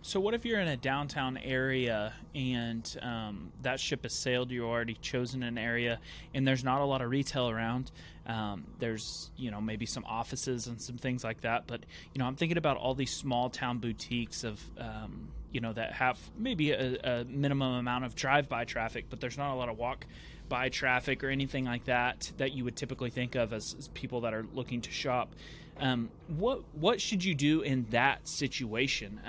So, 0.06 0.20
what 0.20 0.34
if 0.34 0.46
you're 0.46 0.60
in 0.60 0.68
a 0.68 0.76
downtown 0.76 1.38
area 1.38 2.12
and 2.36 2.98
um, 3.02 3.54
that 3.62 3.80
ship 3.80 4.04
has 4.04 4.12
sailed? 4.12 4.52
You 4.52 4.66
already 4.66 4.96
chosen 4.96 5.44
an 5.44 5.58
area, 5.58 5.98
and 6.34 6.46
there's 6.46 6.62
not 6.62 6.82
a 6.82 6.84
lot 6.84 7.02
of 7.02 7.10
retail 7.10 7.50
around. 7.50 7.90
Um, 8.28 8.66
there's, 8.80 9.32
you 9.38 9.50
know, 9.50 9.62
maybe 9.62 9.86
some 9.86 10.04
offices 10.04 10.68
and 10.68 10.82
some 10.82 10.98
things 10.98 11.24
like 11.24 11.40
that. 11.42 11.68
But, 11.68 11.86
you 12.14 12.20
know, 12.20 12.26
I'm 12.26 12.36
thinking 12.36 12.58
about 12.58 12.76
all 12.76 12.96
these 12.96 13.14
small 13.14 13.50
town 13.50 13.78
boutiques 13.78 14.44
of, 14.44 14.62
um, 14.78 15.30
you 15.54 15.62
know, 15.62 15.72
that 15.72 15.94
have 15.94 16.20
maybe 16.38 16.72
a, 16.72 16.98
a 16.98 17.24
minimum 17.24 17.76
amount 17.76 18.04
of 18.04 18.14
drive-by 18.14 18.66
traffic, 18.66 19.06
but 19.10 19.22
there's 19.22 19.38
not 19.38 19.54
a 19.54 19.56
lot 19.56 19.70
of 19.70 19.78
walk-by 19.78 20.68
traffic 20.68 21.24
or 21.24 21.30
anything 21.30 21.64
like 21.64 21.86
that 21.86 22.30
that 22.36 22.52
you 22.52 22.66
would 22.66 22.76
typically 22.76 23.10
think 23.10 23.36
of 23.36 23.54
as, 23.54 23.74
as 23.80 23.88
people 23.88 24.20
that 24.22 24.34
are 24.34 24.46
looking 24.54 24.82
to 24.82 24.92
shop. 24.92 25.34
Um, 25.80 26.10
what 26.28 26.62
what 26.74 27.00
should 27.00 27.24
you 27.24 27.34
do 27.34 27.62
in 27.62 27.88
that 27.92 28.28
situation? 28.28 29.22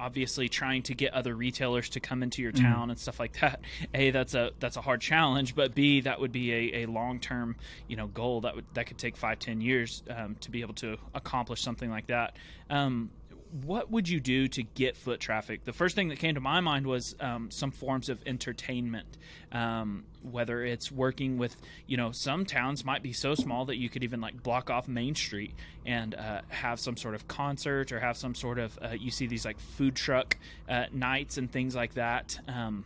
Obviously 0.00 0.48
trying 0.48 0.82
to 0.84 0.94
get 0.94 1.12
other 1.12 1.34
retailers 1.34 1.88
to 1.90 2.00
come 2.00 2.22
into 2.22 2.42
your 2.42 2.52
mm-hmm. 2.52 2.64
town 2.64 2.90
and 2.90 2.98
stuff 2.98 3.18
like 3.18 3.40
that 3.40 3.60
a 3.94 4.10
that's 4.10 4.34
a 4.34 4.50
that's 4.60 4.76
a 4.76 4.80
hard 4.80 5.00
challenge 5.00 5.54
but 5.54 5.74
b 5.74 6.00
that 6.00 6.20
would 6.20 6.32
be 6.32 6.52
a, 6.52 6.82
a 6.82 6.86
long-term 6.86 7.56
you 7.88 7.96
know 7.96 8.06
goal 8.08 8.40
that 8.42 8.54
would 8.54 8.64
that 8.74 8.86
could 8.86 8.98
take 8.98 9.16
five 9.16 9.38
ten 9.38 9.60
years 9.60 10.02
um, 10.10 10.36
to 10.40 10.50
be 10.50 10.60
able 10.60 10.74
to 10.74 10.96
accomplish 11.14 11.62
something 11.62 11.90
like 11.90 12.06
that 12.06 12.36
um, 12.70 13.10
what 13.50 13.90
would 13.90 14.08
you 14.08 14.20
do 14.20 14.48
to 14.48 14.62
get 14.62 14.96
foot 14.96 15.20
traffic? 15.20 15.64
The 15.64 15.72
first 15.72 15.94
thing 15.94 16.08
that 16.08 16.18
came 16.18 16.34
to 16.34 16.40
my 16.40 16.60
mind 16.60 16.86
was 16.86 17.14
um, 17.20 17.50
some 17.50 17.70
forms 17.70 18.08
of 18.08 18.20
entertainment, 18.26 19.18
um, 19.52 20.04
whether 20.22 20.64
it's 20.64 20.92
working 20.92 21.38
with, 21.38 21.56
you 21.86 21.96
know, 21.96 22.12
some 22.12 22.44
towns 22.44 22.84
might 22.84 23.02
be 23.02 23.12
so 23.12 23.34
small 23.34 23.64
that 23.66 23.76
you 23.76 23.88
could 23.88 24.04
even 24.04 24.20
like 24.20 24.42
block 24.42 24.70
off 24.70 24.88
Main 24.88 25.14
Street 25.14 25.54
and 25.86 26.14
uh, 26.14 26.42
have 26.48 26.78
some 26.78 26.96
sort 26.96 27.14
of 27.14 27.26
concert 27.28 27.92
or 27.92 28.00
have 28.00 28.16
some 28.16 28.34
sort 28.34 28.58
of, 28.58 28.78
uh, 28.82 28.88
you 28.98 29.10
see 29.10 29.26
these 29.26 29.44
like 29.44 29.58
food 29.58 29.94
truck 29.94 30.36
uh, 30.68 30.84
nights 30.92 31.38
and 31.38 31.50
things 31.50 31.74
like 31.74 31.94
that. 31.94 32.38
Um, 32.48 32.84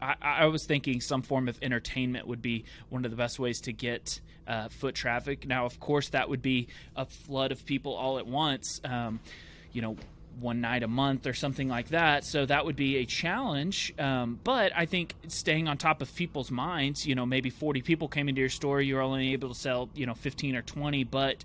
I, 0.00 0.14
I, 0.20 0.46
was 0.46 0.66
thinking 0.66 1.00
some 1.00 1.22
form 1.22 1.48
of 1.48 1.58
entertainment 1.62 2.26
would 2.26 2.42
be 2.42 2.64
one 2.88 3.04
of 3.04 3.10
the 3.10 3.16
best 3.16 3.38
ways 3.38 3.60
to 3.62 3.72
get 3.72 4.20
uh, 4.46 4.68
foot 4.68 4.94
traffic. 4.94 5.46
Now, 5.46 5.64
of 5.64 5.80
course, 5.80 6.10
that 6.10 6.28
would 6.28 6.42
be 6.42 6.68
a 6.94 7.06
flood 7.06 7.52
of 7.52 7.64
people 7.64 7.94
all 7.94 8.18
at 8.18 8.26
once. 8.26 8.80
Um, 8.84 9.20
you 9.76 9.82
know, 9.82 9.94
one 10.40 10.62
night 10.62 10.82
a 10.82 10.88
month 10.88 11.26
or 11.26 11.34
something 11.34 11.68
like 11.68 11.90
that. 11.90 12.24
So 12.24 12.46
that 12.46 12.64
would 12.64 12.76
be 12.76 12.96
a 12.96 13.04
challenge. 13.04 13.92
Um, 13.98 14.40
but 14.42 14.72
I 14.74 14.86
think 14.86 15.14
staying 15.28 15.68
on 15.68 15.76
top 15.76 16.00
of 16.00 16.14
people's 16.14 16.50
minds, 16.50 17.06
you 17.06 17.14
know, 17.14 17.26
maybe 17.26 17.50
40 17.50 17.82
people 17.82 18.08
came 18.08 18.26
into 18.26 18.40
your 18.40 18.48
store, 18.48 18.80
you're 18.80 19.02
only 19.02 19.34
able 19.34 19.50
to 19.50 19.54
sell, 19.54 19.90
you 19.94 20.06
know, 20.06 20.14
15 20.14 20.56
or 20.56 20.62
20, 20.62 21.04
but 21.04 21.44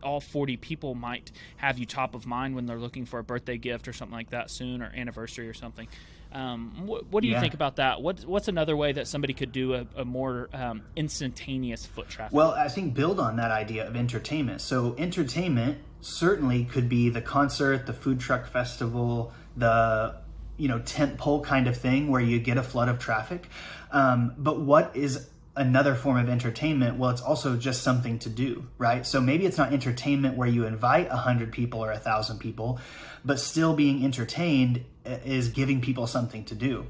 all 0.00 0.20
40 0.20 0.56
people 0.58 0.94
might 0.94 1.32
have 1.56 1.76
you 1.76 1.86
top 1.86 2.14
of 2.14 2.24
mind 2.24 2.54
when 2.54 2.66
they're 2.66 2.78
looking 2.78 3.04
for 3.04 3.18
a 3.18 3.24
birthday 3.24 3.58
gift 3.58 3.88
or 3.88 3.92
something 3.92 4.16
like 4.16 4.30
that 4.30 4.48
soon 4.48 4.80
or 4.80 4.92
anniversary 4.96 5.48
or 5.48 5.54
something. 5.54 5.88
Um, 6.32 6.86
what, 6.86 7.06
what, 7.08 7.22
do 7.22 7.28
you 7.28 7.34
yeah. 7.34 7.40
think 7.40 7.54
about 7.54 7.76
that? 7.76 8.00
What, 8.00 8.24
what's 8.24 8.48
another 8.48 8.76
way 8.76 8.92
that 8.92 9.06
somebody 9.06 9.34
could 9.34 9.52
do 9.52 9.74
a, 9.74 9.86
a 9.96 10.04
more 10.04 10.48
um, 10.52 10.82
instantaneous 10.96 11.86
foot 11.86 12.08
traffic? 12.08 12.34
Well, 12.34 12.52
I 12.52 12.68
think 12.68 12.94
build 12.94 13.20
on 13.20 13.36
that 13.36 13.50
idea 13.50 13.86
of 13.86 13.96
entertainment. 13.96 14.60
So 14.60 14.94
entertainment 14.98 15.78
certainly 16.00 16.64
could 16.64 16.88
be 16.88 17.08
the 17.08 17.20
concert, 17.20 17.86
the 17.86 17.92
food 17.92 18.20
truck 18.20 18.46
festival, 18.46 19.32
the 19.56 20.16
you 20.56 20.68
know 20.68 20.78
tent 20.80 21.18
pole 21.18 21.42
kind 21.42 21.66
of 21.66 21.76
thing 21.76 22.08
where 22.08 22.20
you 22.20 22.38
get 22.38 22.56
a 22.56 22.62
flood 22.62 22.88
of 22.88 22.98
traffic. 22.98 23.48
Um, 23.90 24.34
but 24.38 24.60
what 24.60 24.94
is 24.94 25.28
another 25.54 25.94
form 25.94 26.16
of 26.16 26.28
entertainment 26.28 26.96
well 26.96 27.10
it's 27.10 27.20
also 27.20 27.56
just 27.56 27.82
something 27.82 28.18
to 28.18 28.30
do 28.30 28.66
right 28.78 29.06
so 29.06 29.20
maybe 29.20 29.44
it's 29.44 29.58
not 29.58 29.72
entertainment 29.72 30.36
where 30.36 30.48
you 30.48 30.64
invite 30.64 31.08
a 31.10 31.16
hundred 31.16 31.52
people 31.52 31.84
or 31.84 31.92
a 31.92 31.98
thousand 31.98 32.38
people 32.38 32.80
but 33.24 33.38
still 33.38 33.74
being 33.74 34.04
entertained 34.04 34.84
is 35.04 35.48
giving 35.48 35.80
people 35.80 36.06
something 36.06 36.44
to 36.46 36.54
do. 36.54 36.86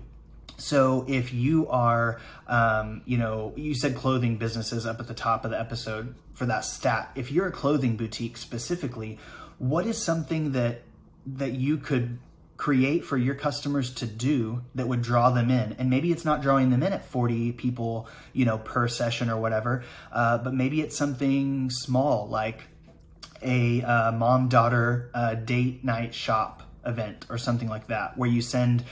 So 0.59 1.05
if 1.09 1.33
you 1.33 1.69
are, 1.69 2.21
um, 2.47 3.03
you 3.05 3.19
know, 3.19 3.53
you 3.57 3.75
said 3.75 3.97
clothing 3.97 4.37
businesses 4.37 4.87
up 4.87 5.01
at 5.01 5.09
the 5.09 5.15
top 5.15 5.45
of 5.45 5.51
the 5.51 5.59
episode 5.59 6.15
for 6.35 6.47
that 6.47 6.65
stat. 6.65 7.11
If 7.15 7.33
you're 7.33 7.49
a 7.49 7.53
clothing 7.53 7.97
boutique 7.97 8.37
specifically, 8.37 9.19
what 9.59 9.87
is 9.87 10.03
something 10.03 10.53
that 10.53 10.83
that 11.25 11.53
you 11.53 11.79
could 11.79 12.19
create 12.63 13.05
for 13.05 13.17
your 13.17 13.35
customers 13.35 13.93
to 13.93 14.07
do 14.07 14.63
that 14.77 14.87
would 14.87 15.03
draw 15.03 15.31
them 15.31 15.51
in. 15.51 15.73
And 15.81 15.91
maybe 15.91 16.13
it's 16.13 16.25
not 16.25 16.43
drawing 16.43 16.71
them 16.71 16.85
in 16.85 16.93
at 16.93 17.05
40 17.05 17.51
people 17.51 18.07
you 18.33 18.45
know 18.45 18.59
per 18.59 18.87
session 18.87 19.29
or 19.31 19.37
whatever 19.41 19.83
uh, 20.13 20.39
but 20.39 20.55
maybe 20.55 20.81
it's 20.81 20.97
something 20.97 21.71
small 21.71 22.29
like 22.29 22.61
a 23.43 23.83
uh, 23.83 24.13
mom 24.13 24.49
daughter 24.49 25.11
uh, 25.13 25.35
date 25.35 25.83
night 25.85 26.15
shop 26.15 26.63
event 26.87 27.27
or 27.29 27.39
something 27.39 27.69
like 27.69 27.89
that, 27.89 28.17
where 28.17 28.29
you 28.29 28.43
send 28.43 28.85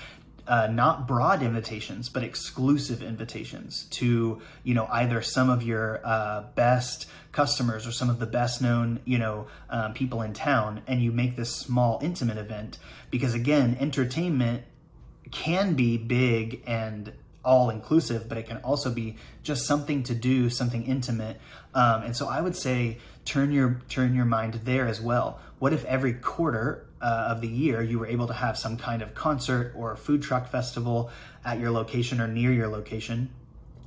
uh, 0.51 0.67
not 0.67 1.07
broad 1.07 1.43
invitations 1.43 2.09
but 2.09 2.23
exclusive 2.23 3.03
invitations 3.03 3.85
to 3.85 4.43
you 4.65 4.75
know 4.75 4.87
either 4.91 5.23
some 5.23 5.49
of 5.49 5.63
your 5.63 6.01
uh, 6.05 6.43
best 6.55 7.07
customers 7.33 7.87
or 7.87 7.93
some 7.93 8.11
of 8.11 8.19
the 8.19 8.27
best 8.27 8.61
known 8.61 9.01
you 9.05 9.17
know 9.17 9.47
um, 9.71 9.95
people 9.95 10.21
in 10.21 10.33
town 10.33 10.83
and 10.87 11.01
you 11.01 11.13
make 11.13 11.37
this 11.37 11.55
small 11.55 11.99
intimate 12.03 12.37
event 12.37 12.79
because 13.11 13.33
again 13.33 13.77
entertainment 13.81 14.65
can 15.31 15.75
be 15.75 15.97
big 15.97 16.63
and 16.67 17.13
all 17.45 17.71
inclusive 17.71 18.29
but 18.29 18.37
it 18.37 18.47
can 18.47 18.59
also 18.59 18.91
be 18.91 19.17
just 19.43 19.65
something 19.65 20.03
to 20.03 20.15
do 20.15 20.51
something 20.51 20.85
intimate 20.85 21.41
um, 21.75 22.03
and 22.03 22.17
so 22.17 22.29
i 22.29 22.41
would 22.41 22.57
say 22.57 22.99
turn 23.25 23.53
your 23.53 23.81
turn 23.89 24.15
your 24.15 24.25
mind 24.25 24.55
there 24.65 24.87
as 24.87 25.01
well. 25.01 25.39
What 25.59 25.73
if 25.73 25.85
every 25.85 26.15
quarter 26.15 26.87
uh, 27.01 27.29
of 27.31 27.41
the 27.41 27.49
year 27.49 27.83
you 27.83 27.99
were 27.99 28.07
able 28.07 28.27
to 28.27 28.35
have 28.35 28.59
some 28.59 28.77
kind 28.77 29.03
of 29.03 29.15
concert 29.15 29.73
or 29.77 29.97
food 29.97 30.23
truck 30.23 30.49
festival 30.49 31.11
at 31.45 31.59
your 31.59 31.71
location 31.71 32.21
or 32.21 32.29
near 32.29 32.53
your 32.53 32.69
location? 32.69 33.31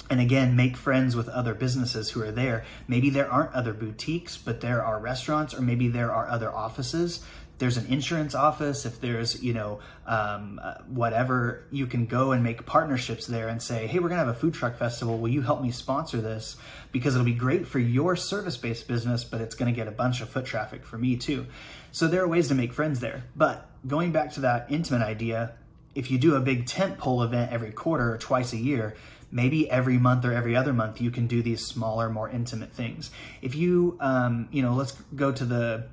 And 0.10 0.20
again, 0.20 0.56
make 0.56 0.76
friends 0.76 1.16
with 1.16 1.30
other 1.30 1.54
businesses 1.54 2.12
who 2.12 2.22
are 2.22 2.32
there. 2.32 2.66
Maybe 2.88 3.10
there 3.10 3.32
aren't 3.32 3.54
other 3.54 3.74
boutiques, 3.74 4.38
but 4.38 4.60
there 4.60 4.84
are 4.84 5.00
restaurants, 5.00 5.54
or 5.54 5.62
maybe 5.62 5.88
there 5.88 6.12
are 6.12 6.28
other 6.28 6.54
offices 6.54 7.24
there's 7.60 7.78
an 7.78 7.86
insurance 7.86 8.34
office, 8.36 8.86
if 8.86 9.00
there's, 9.00 9.42
you 9.42 9.54
know, 9.54 9.80
um, 10.08 10.60
uh, 10.62 10.74
whatever, 10.88 11.66
you 11.72 11.86
can 11.86 12.08
go 12.08 12.32
and 12.32 12.44
make 12.44 12.66
partnerships 12.66 13.28
there 13.28 13.48
and 13.48 13.62
say, 13.62 13.86
hey, 13.88 14.00
we're 14.00 14.10
going 14.10 14.20
to 14.20 14.26
have 14.26 14.36
a 14.36 14.38
food 14.38 14.54
truck 14.54 14.76
festival. 14.76 15.18
Will 15.18 15.30
you 15.30 15.42
help 15.42 15.62
me 15.62 15.72
sponsor 15.72 16.20
this? 16.20 16.58
Because 16.92 17.16
it'll 17.16 17.26
be 17.26 17.34
great 17.34 17.68
for 17.68 17.80
your 17.80 18.16
service 18.16 18.58
based 18.58 18.88
business, 18.88 19.24
but 19.24 19.40
it's 19.40 19.56
going 19.56 19.74
to 19.74 19.76
get 19.76 19.88
a 19.88 19.92
bunch 19.92 20.22
of 20.22 20.30
foot 20.30 20.46
traffic 20.46 20.84
for 20.84 20.98
me 20.98 21.16
too. 21.16 21.46
So 21.94 22.10
there 22.10 22.22
are 22.22 22.28
ways 22.28 22.50
to 22.50 22.56
make 22.56 22.74
friends 22.74 23.00
there. 23.00 23.24
But 23.38 23.70
going 23.88 24.12
back 24.12 24.34
to 24.34 24.42
that 24.42 24.68
intimate 24.70 25.02
idea, 25.02 25.54
if 25.96 26.12
you 26.12 26.18
do 26.18 26.36
a 26.36 26.42
big 26.42 26.68
tent 26.68 26.98
pole 26.98 27.24
event 27.24 27.54
every 27.54 27.72
quarter 27.72 28.14
or 28.14 28.18
twice 28.18 28.52
a 28.52 28.58
year, 28.58 28.96
maybe 29.32 29.70
every 29.72 29.98
month 29.98 30.26
or 30.26 30.34
every 30.34 30.56
other 30.56 30.74
month 30.74 31.00
you 31.00 31.10
can 31.10 31.28
do 31.28 31.42
these 31.42 31.66
smaller 31.66 32.10
more 32.10 32.30
intimate 32.30 32.72
things 32.72 33.10
if 33.42 33.56
you 33.56 33.98
um, 34.00 34.48
you 34.52 34.62
know 34.62 34.74
let's 34.76 34.92
go 35.16 35.32
to 35.32 35.44
the 35.44 35.84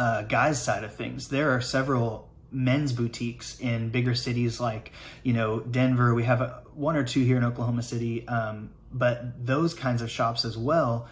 uh, 0.00 0.22
guys 0.22 0.62
side 0.62 0.84
of 0.84 0.94
things, 0.94 1.28
there 1.28 1.50
are 1.50 1.60
several 1.60 2.28
men's 2.50 2.92
boutiques 2.92 3.60
in 3.60 3.90
bigger 3.90 4.14
cities 4.14 4.58
like 4.58 4.92
you 5.22 5.32
know 5.32 5.60
Denver. 5.60 6.14
We 6.14 6.24
have 6.24 6.40
a, 6.40 6.62
one 6.74 6.96
or 6.96 7.04
two 7.04 7.22
here 7.22 7.36
in 7.36 7.44
Oklahoma 7.44 7.82
City, 7.82 8.26
um, 8.26 8.70
but 8.92 9.44
those 9.44 9.74
kinds 9.74 10.02
of 10.02 10.10
shops 10.10 10.44
as 10.44 10.56
well. 10.56 11.08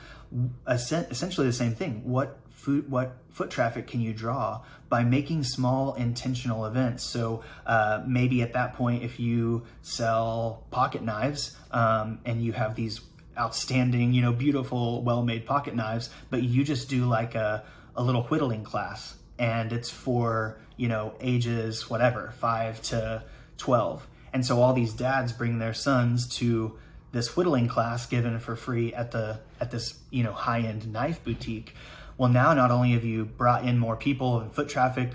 Essentially 0.66 1.46
the 1.46 1.52
same 1.52 1.74
thing. 1.74 2.02
What 2.04 2.38
food, 2.58 2.90
what 2.90 3.16
foot 3.30 3.50
traffic 3.50 3.86
can 3.86 4.00
you 4.00 4.12
draw 4.12 4.60
by 4.88 5.04
making 5.04 5.44
small 5.44 5.94
intentional 5.94 6.66
events? 6.66 7.04
So 7.04 7.42
uh, 7.66 8.02
maybe 8.06 8.42
at 8.42 8.52
that 8.54 8.74
point, 8.74 9.02
if 9.04 9.20
you 9.20 9.64
sell 9.82 10.64
pocket 10.70 11.02
knives 11.02 11.56
um, 11.70 12.18
and 12.24 12.42
you 12.42 12.52
have 12.52 12.74
these 12.74 13.00
outstanding, 13.38 14.12
you 14.12 14.22
know, 14.22 14.32
beautiful, 14.32 15.02
well-made 15.02 15.46
pocket 15.46 15.76
knives, 15.76 16.10
but 16.30 16.42
you 16.42 16.64
just 16.64 16.88
do 16.88 17.04
like 17.06 17.34
a 17.34 17.64
a 17.98 18.02
little 18.02 18.22
whittling 18.22 18.62
class 18.62 19.16
and 19.38 19.72
it's 19.72 19.90
for 19.90 20.56
you 20.76 20.88
know 20.88 21.12
ages 21.20 21.90
whatever 21.90 22.32
5 22.38 22.80
to 22.82 23.24
12 23.58 24.06
and 24.32 24.46
so 24.46 24.62
all 24.62 24.72
these 24.72 24.92
dads 24.92 25.32
bring 25.32 25.58
their 25.58 25.74
sons 25.74 26.28
to 26.36 26.78
this 27.10 27.36
whittling 27.36 27.66
class 27.66 28.06
given 28.06 28.38
for 28.38 28.54
free 28.54 28.94
at 28.94 29.10
the 29.10 29.40
at 29.60 29.72
this 29.72 29.98
you 30.10 30.22
know 30.22 30.32
high-end 30.32 30.92
knife 30.92 31.22
boutique 31.24 31.74
well 32.18 32.28
now 32.28 32.52
not 32.52 32.70
only 32.70 32.92
have 32.92 33.04
you 33.04 33.24
brought 33.24 33.64
in 33.64 33.78
more 33.78 33.96
people 33.96 34.40
and 34.40 34.52
foot 34.52 34.68
traffic 34.68 35.12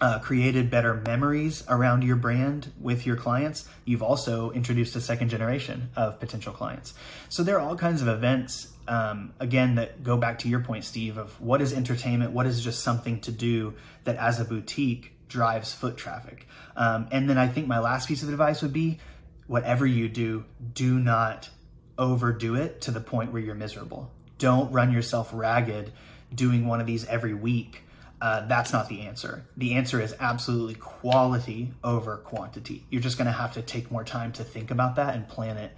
uh, 0.00 0.18
created 0.18 0.68
better 0.68 0.94
memories 0.94 1.62
around 1.68 2.02
your 2.02 2.16
brand 2.16 2.72
with 2.80 3.06
your 3.06 3.14
clients, 3.14 3.68
you've 3.84 4.02
also 4.02 4.50
introduced 4.50 4.96
a 4.96 5.00
second 5.00 5.28
generation 5.28 5.90
of 5.94 6.18
potential 6.18 6.52
clients. 6.52 6.94
So 7.28 7.44
there 7.44 7.56
are 7.56 7.60
all 7.60 7.76
kinds 7.76 8.02
of 8.02 8.08
events, 8.08 8.72
um, 8.88 9.32
again, 9.38 9.76
that 9.76 10.02
go 10.02 10.16
back 10.16 10.40
to 10.40 10.48
your 10.48 10.58
point, 10.58 10.84
Steve, 10.84 11.18
of 11.18 11.40
what 11.40 11.62
is 11.62 11.72
entertainment, 11.72 12.32
what 12.32 12.46
is 12.46 12.64
just 12.64 12.82
something 12.82 13.20
to 13.20 13.30
do 13.30 13.74
that 14.02 14.16
as 14.16 14.40
a 14.40 14.44
boutique 14.44 15.12
drives 15.28 15.72
foot 15.72 15.96
traffic. 15.96 16.48
Um, 16.76 17.06
and 17.12 17.30
then 17.30 17.38
I 17.38 17.46
think 17.46 17.68
my 17.68 17.78
last 17.78 18.08
piece 18.08 18.24
of 18.24 18.28
advice 18.28 18.60
would 18.60 18.72
be 18.72 18.98
whatever 19.46 19.86
you 19.86 20.08
do, 20.08 20.44
do 20.74 20.98
not 20.98 21.48
overdo 21.96 22.56
it 22.56 22.80
to 22.82 22.90
the 22.90 23.00
point 23.00 23.32
where 23.32 23.40
you're 23.40 23.54
miserable. 23.54 24.10
Don't 24.38 24.72
run 24.72 24.90
yourself 24.90 25.30
ragged 25.32 25.92
doing 26.34 26.66
one 26.66 26.80
of 26.80 26.86
these 26.86 27.04
every 27.06 27.34
week 27.34 27.84
uh, 28.22 28.46
that's 28.46 28.72
not 28.72 28.88
the 28.88 29.00
answer. 29.00 29.44
The 29.56 29.74
answer 29.74 30.00
is 30.00 30.14
absolutely 30.20 30.76
quality 30.76 31.72
over 31.82 32.18
quantity. 32.18 32.86
You're 32.88 33.02
just 33.02 33.18
going 33.18 33.26
to 33.26 33.32
have 33.32 33.52
to 33.54 33.62
take 33.62 33.90
more 33.90 34.04
time 34.04 34.30
to 34.34 34.44
think 34.44 34.70
about 34.70 34.94
that 34.94 35.16
and 35.16 35.26
plan 35.26 35.56
it 35.56 35.72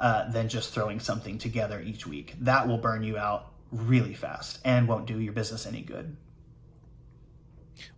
uh, 0.00 0.30
than 0.30 0.48
just 0.48 0.72
throwing 0.72 0.98
something 0.98 1.36
together 1.36 1.78
each 1.78 2.06
week. 2.06 2.36
That 2.40 2.66
will 2.66 2.78
burn 2.78 3.02
you 3.02 3.18
out 3.18 3.52
really 3.70 4.14
fast 4.14 4.60
and 4.64 4.88
won't 4.88 5.04
do 5.04 5.20
your 5.20 5.34
business 5.34 5.66
any 5.66 5.82
good. 5.82 6.16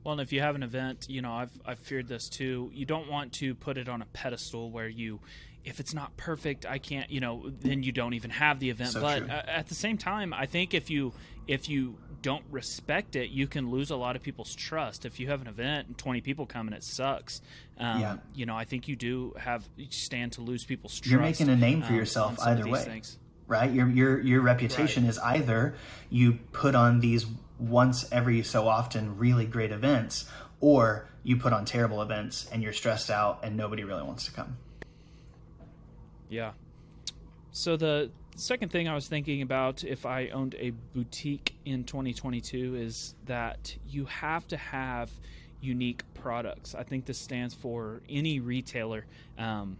Well, 0.03 0.13
and 0.13 0.21
if 0.21 0.33
you 0.33 0.41
have 0.41 0.57
an 0.57 0.65
event, 0.65 1.07
you 1.09 1.23
know, 1.23 1.33
I've 1.33 1.57
I've 1.65 1.79
feared 1.79 2.09
this 2.09 2.29
too. 2.29 2.73
You 2.75 2.85
don't 2.85 3.09
want 3.09 3.33
to 3.35 3.55
put 3.55 3.79
it 3.79 3.89
on 3.89 4.03
a 4.03 4.07
pedestal 4.07 4.73
where 4.73 4.89
you 4.89 5.21
if 5.65 5.79
it's 5.79 5.95
not 5.95 6.17
perfect, 6.17 6.67
I 6.67 6.79
can't, 6.79 7.09
you 7.09 7.21
know, 7.21 7.53
then 7.61 7.85
you 7.85 7.93
don't 7.93 8.15
even 8.15 8.31
have 8.31 8.59
the 8.59 8.71
event. 8.71 8.91
So 8.91 9.01
but 9.01 9.31
uh, 9.31 9.43
at 9.47 9.69
the 9.69 9.77
same 9.77 9.97
time, 9.97 10.35
I 10.35 10.47
think 10.47 10.75
if 10.75 10.91
you 10.91 11.13
if 11.47 11.69
you 11.69 11.99
don't 12.23 12.45
respect 12.51 13.17
it, 13.17 13.31
you 13.31 13.47
can 13.47 13.71
lose 13.71 13.91
a 13.91 13.97
lot 13.97 14.17
of 14.17 14.23
people's 14.23 14.55
trust. 14.55 15.05
If 15.05 15.19
you 15.19 15.29
have 15.29 15.41
an 15.41 15.49
event 15.49 15.89
and 15.89 15.99
20 15.99 16.21
people 16.21 16.47
come 16.47 16.69
and 16.69 16.77
it 16.77 16.85
sucks, 16.85 17.41
um, 17.79 18.01
yeah. 18.01 18.17
you 18.35 18.47
know, 18.47 18.57
I 18.57 18.65
think 18.65 18.89
you 18.89 18.97
do 18.97 19.35
have 19.39 19.69
stand 19.91 20.33
to 20.33 20.41
lose 20.41 20.65
people's 20.65 20.95
trust. 20.99 21.11
You're 21.11 21.21
making 21.21 21.49
a 21.49 21.57
name 21.57 21.83
for 21.83 21.93
um, 21.93 21.97
yourself 21.97 22.39
either 22.41 22.67
way. 22.69 22.83
Things. 22.83 23.19
Right? 23.49 23.71
Your 23.71 23.89
your 23.89 24.21
your 24.21 24.41
reputation 24.41 25.03
right. 25.03 25.11
is 25.11 25.19
either 25.19 25.75
you 26.09 26.39
put 26.53 26.75
on 26.75 27.01
these 27.01 27.27
once 27.59 28.11
every 28.11 28.43
so 28.43 28.67
often 28.67 29.19
really 29.19 29.45
great 29.45 29.73
events 29.73 30.27
or 30.61 31.09
you 31.23 31.37
put 31.37 31.53
on 31.53 31.65
terrible 31.65 32.01
events 32.03 32.49
and 32.51 32.63
you're 32.63 32.73
stressed 32.73 33.11
out 33.11 33.41
and 33.43 33.57
nobody 33.57 33.85
really 33.85 34.03
wants 34.03 34.25
to 34.25 34.33
come. 34.33 34.57
Yeah. 36.29 36.53
So 37.51 37.77
the 37.77 38.11
second 38.37 38.71
thing 38.71 38.89
I 38.89 38.95
was 38.95 39.09
thinking 39.09 39.43
about 39.43 39.85
if 39.85 40.07
I 40.07 40.29
owned 40.29 40.55
a 40.59 40.71
boutique 40.95 41.55
in 41.65 41.85
2022 41.85 42.75
is 42.77 43.15
that 43.27 43.77
you 43.87 44.07
have 44.07 44.47
to 44.49 44.57
have 44.57 45.11
unique 45.61 46.03
products. 46.15 46.75
I 46.75 46.83
think 46.83 47.05
this 47.05 47.19
stands 47.19 47.55
for 47.55 48.01
any 48.09 48.41
retailer, 48.41 49.07
um, 49.39 49.77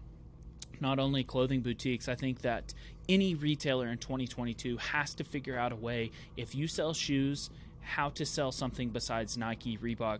not 0.79 0.99
only 0.99 1.23
clothing 1.23 1.61
boutiques. 1.61 2.07
I 2.07 2.15
think 2.15 2.41
that 2.41 2.73
any 3.09 3.35
retailer 3.35 3.87
in 3.87 3.97
2022 3.97 4.77
has 4.77 5.13
to 5.15 5.23
figure 5.23 5.57
out 5.57 5.71
a 5.71 5.75
way, 5.75 6.11
if 6.37 6.55
you 6.55 6.67
sell 6.67 6.93
shoes, 6.93 7.49
how 7.81 8.09
to 8.09 8.25
sell 8.25 8.51
something 8.51 8.89
besides 8.89 9.37
Nike, 9.37 9.77
Reebok, 9.77 10.19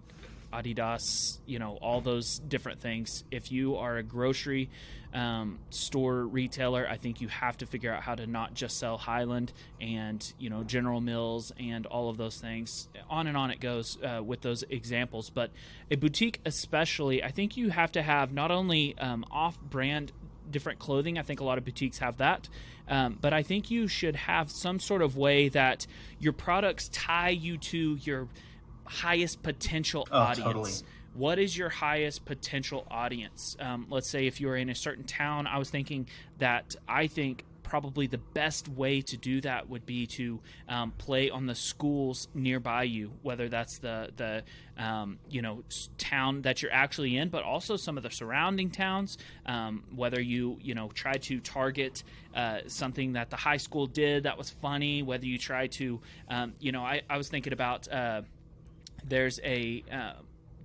Adidas, 0.54 1.40
you 1.46 1.60
know, 1.60 1.78
all 1.82 2.02
those 2.02 2.40
different 2.40 2.80
things. 2.80 3.24
If 3.32 3.52
you 3.52 3.78
are 3.78 3.98
a 3.98 4.04
grocery 4.04 4.70
um, 5.14 5.60
store 5.70 6.26
retailer, 6.26 6.88
I 6.90 6.98
think 6.98 7.22
you 7.22 7.28
have 7.28 7.58
to 7.58 7.66
figure 7.66 7.94
out 7.94 8.04
how 8.04 8.16
to 8.16 8.28
not 8.28 8.54
just 8.54 8.78
sell 8.78 8.98
Highland 8.98 9.52
and, 9.82 10.34
you 10.40 10.50
know, 10.50 10.64
General 10.64 11.02
Mills 11.02 11.52
and 11.60 11.86
all 11.86 12.10
of 12.10 12.18
those 12.18 12.38
things. 12.38 12.88
On 13.10 13.28
and 13.28 13.36
on 13.36 13.52
it 13.52 13.60
goes 13.60 13.98
uh, 14.02 14.24
with 14.24 14.42
those 14.42 14.64
examples. 14.70 15.30
But 15.30 15.52
a 15.92 15.96
boutique, 15.96 16.40
especially, 16.46 17.24
I 17.24 17.32
think 17.32 17.58
you 17.58 17.70
have 17.70 17.92
to 17.94 18.02
have 18.02 18.32
not 18.32 18.52
only 18.52 18.98
um, 18.98 19.26
off 19.32 19.60
brand 19.60 20.12
different 20.50 20.80
clothing. 20.80 21.18
I 21.18 21.24
think 21.24 21.40
a 21.40 21.44
lot 21.44 21.58
of 21.58 21.66
boutiques 21.66 21.98
have 22.00 22.18
that. 22.18 22.48
Um, 22.88 23.18
but 23.20 23.34
I 23.34 23.44
think 23.44 23.72
you 23.72 23.88
should 23.88 24.16
have 24.16 24.52
some 24.52 24.80
sort 24.80 25.02
of 25.02 25.16
way 25.16 25.50
that 25.50 25.88
your 26.20 26.34
products 26.34 26.90
tie 26.90 27.30
you 27.30 27.58
to 27.58 27.98
your 28.02 28.28
highest 28.86 29.44
potential 29.44 30.08
oh, 30.12 30.18
audience. 30.20 30.46
Totally. 30.46 30.72
What 31.16 31.38
is 31.38 31.56
your 31.56 31.70
highest 31.70 32.26
potential 32.26 32.88
audience? 32.90 33.56
Um, 33.60 33.86
let's 33.90 34.10
say 34.10 34.26
if 34.26 34.42
you're 34.42 34.58
in 34.58 34.70
a 34.70 34.76
certain 34.76 35.04
town, 35.04 35.46
I 35.46 35.60
was 35.60 35.70
thinking 35.70 36.08
that 36.40 36.76
I 36.88 37.08
think 37.08 37.46
probably 37.74 38.06
the 38.06 38.20
best 38.20 38.68
way 38.68 39.02
to 39.02 39.18
do 39.18 39.42
that 39.42 39.68
would 39.68 39.84
be 39.84 40.06
to 40.06 40.40
um, 40.70 40.92
play 41.00 41.32
on 41.32 41.48
the 41.48 41.56
schools 41.56 42.28
nearby 42.36 42.84
you, 42.84 43.12
whether 43.24 43.50
that's 43.50 43.80
the 43.80 44.12
the 44.16 44.44
um, 44.78 45.18
you 45.28 45.42
know 45.42 45.64
town 45.98 46.44
that 46.44 46.62
you're 46.62 46.72
actually 46.72 47.18
in, 47.18 47.30
but 47.30 47.44
also 47.44 47.76
some 47.76 47.98
of 47.98 48.04
the 48.04 48.12
surrounding 48.12 48.70
towns. 48.70 49.18
Um, 49.48 49.84
whether 49.96 50.22
you 50.22 50.60
you 50.62 50.76
know 50.76 50.90
try 50.94 51.14
to 51.14 51.40
target 51.40 52.04
uh, 52.36 52.60
something 52.68 53.14
that 53.14 53.32
the 53.32 53.38
high 53.38 53.58
school 53.58 53.88
did 53.88 54.24
that 54.24 54.38
was 54.38 54.52
funny, 54.52 55.02
whether 55.02 55.26
you 55.26 55.40
try 55.40 55.66
to 55.68 56.00
um, 56.30 56.54
you 56.60 56.72
know 56.72 56.84
I, 56.84 57.02
I 57.10 57.18
was 57.18 57.30
thinking 57.30 57.54
about. 57.54 57.92
Uh, 57.92 58.22
there's 59.08 59.40
a, 59.44 59.84
uh, 59.92 60.14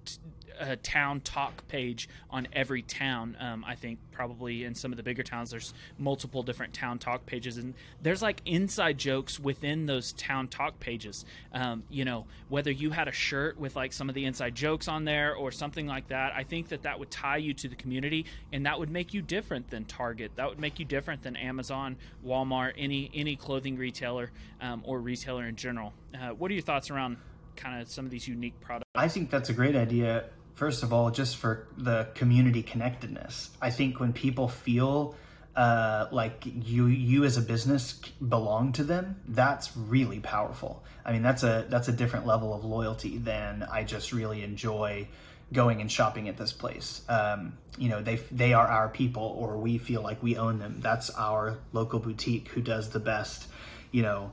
t- 0.05 0.19
a 0.61 0.77
town 0.77 1.21
talk 1.21 1.67
page 1.69 2.09
on 2.31 2.49
every 2.53 2.83
town. 2.83 3.37
Um, 3.39 3.65
I 3.65 3.75
think 3.75 3.99
probably 4.11 4.65
in 4.65 4.75
some 4.75 4.93
of 4.93 4.97
the 4.97 5.03
bigger 5.03 5.23
towns, 5.23 5.51
there's 5.51 5.73
multiple 5.99 6.43
different 6.43 6.75
town 6.75 6.99
talk 6.99 7.27
pages, 7.27 7.59
and 7.59 7.75
there's 8.03 8.23
like 8.23 8.43
inside 8.45 8.99
jokes 8.99 9.39
within 9.39 9.87
those 9.87 10.13
town 10.15 10.49
talk 10.49 10.81
pages. 10.81 11.25
Um, 11.53 11.85
you 11.89 12.05
know, 12.05 12.27
whether 12.49 12.71
you 12.71 12.91
had 12.91 13.09
a 13.09 13.13
shirt 13.13 13.59
with 13.59 13.77
like 13.77 13.93
some 13.93 14.09
of 14.09 14.15
the 14.15 14.25
inside 14.25 14.55
jokes 14.55 14.89
on 14.89 15.05
there 15.05 15.35
or 15.35 15.53
something 15.53 15.87
like 15.87 16.09
that, 16.09 16.33
I 16.35 16.43
think 16.43 16.69
that 16.69 16.83
that 16.83 16.99
would 16.99 17.11
tie 17.11 17.37
you 17.37 17.55
to 17.55 17.69
the 17.69 17.77
community, 17.77 18.27
and 18.53 18.67
that 18.67 18.79
would 18.79 18.91
make 18.91 19.15
you 19.15 19.23
different 19.23 19.71
than 19.71 19.85
Target. 19.85 20.33
That 20.37 20.49
would 20.49 20.59
make 20.59 20.79
you 20.79 20.85
different 20.85 21.23
than 21.23 21.37
Amazon, 21.37 21.97
Walmart, 22.27 22.73
any 22.77 23.11
any 23.15 23.37
clothing 23.37 23.77
retailer 23.77 24.31
um, 24.61 24.83
or 24.85 25.01
retailer 25.01 25.47
in 25.47 25.57
general. 25.57 25.93
Uh, 26.15 26.31
what 26.31 26.51
are 26.51 26.55
your 26.55 26.63
thoughts 26.63 26.91
around? 26.91 27.17
Kind 27.59 27.83
of 27.83 27.89
some 27.91 28.05
of 28.05 28.11
these 28.11 28.27
unique 28.27 28.59
products? 28.61 28.89
I 28.95 29.09
think 29.09 29.31
that's 29.31 29.51
a 29.51 29.53
great 29.53 29.77
idea. 29.77 30.25
First 30.55 30.83
of 30.83 30.93
all, 30.93 31.11
just 31.11 31.37
for 31.37 31.69
the 31.77 32.09
community 32.15 32.63
connectedness. 32.63 33.51
I 33.61 33.71
think 33.71 34.01
when 34.01 34.13
people 34.13 34.49
feel 34.49 35.15
uh, 35.55 36.07
like 36.13 36.45
you 36.45 36.87
you 36.87 37.25
as 37.25 37.37
a 37.37 37.43
business 37.43 37.95
belong 38.27 38.73
to 38.73 38.85
them, 38.85 39.21
that's 39.27 39.77
really 39.77 40.21
powerful. 40.21 40.85
I 41.05 41.13
mean, 41.13 41.23
that's 41.23 41.43
a 41.43 41.67
that's 41.69 41.89
a 41.89 41.93
different 41.93 42.27
level 42.27 42.55
of 42.55 42.65
loyalty 42.65 43.19
than 43.19 43.67
I 43.71 43.85
just 43.85 44.13
really 44.13 44.43
enjoy 44.43 45.09
going 45.53 45.81
and 45.81 45.91
shopping 45.91 46.29
at 46.29 46.37
this 46.37 46.53
place. 46.53 47.03
Um, 47.09 47.59
you 47.77 47.89
know, 47.89 48.03
they 48.03 48.17
they 48.31 48.53
are 48.53 48.67
our 48.67 48.89
people, 48.89 49.35
or 49.37 49.59
we 49.59 49.79
feel 49.79 50.03
like 50.03 50.23
we 50.23 50.37
own 50.37 50.59
them. 50.59 50.81
That's 50.81 51.11
our 51.11 51.59
local 51.73 51.99
boutique 51.99 52.49
who 52.49 52.61
does 52.61 52.91
the 52.91 53.01
best, 53.01 53.49
you 53.91 54.03
know, 54.03 54.33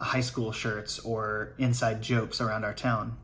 high 0.00 0.20
school 0.20 0.52
shirts 0.52 0.98
or 1.00 1.54
inside 1.58 2.02
jokes 2.02 2.40
around 2.40 2.64
our 2.64 2.74
town. 2.74 3.16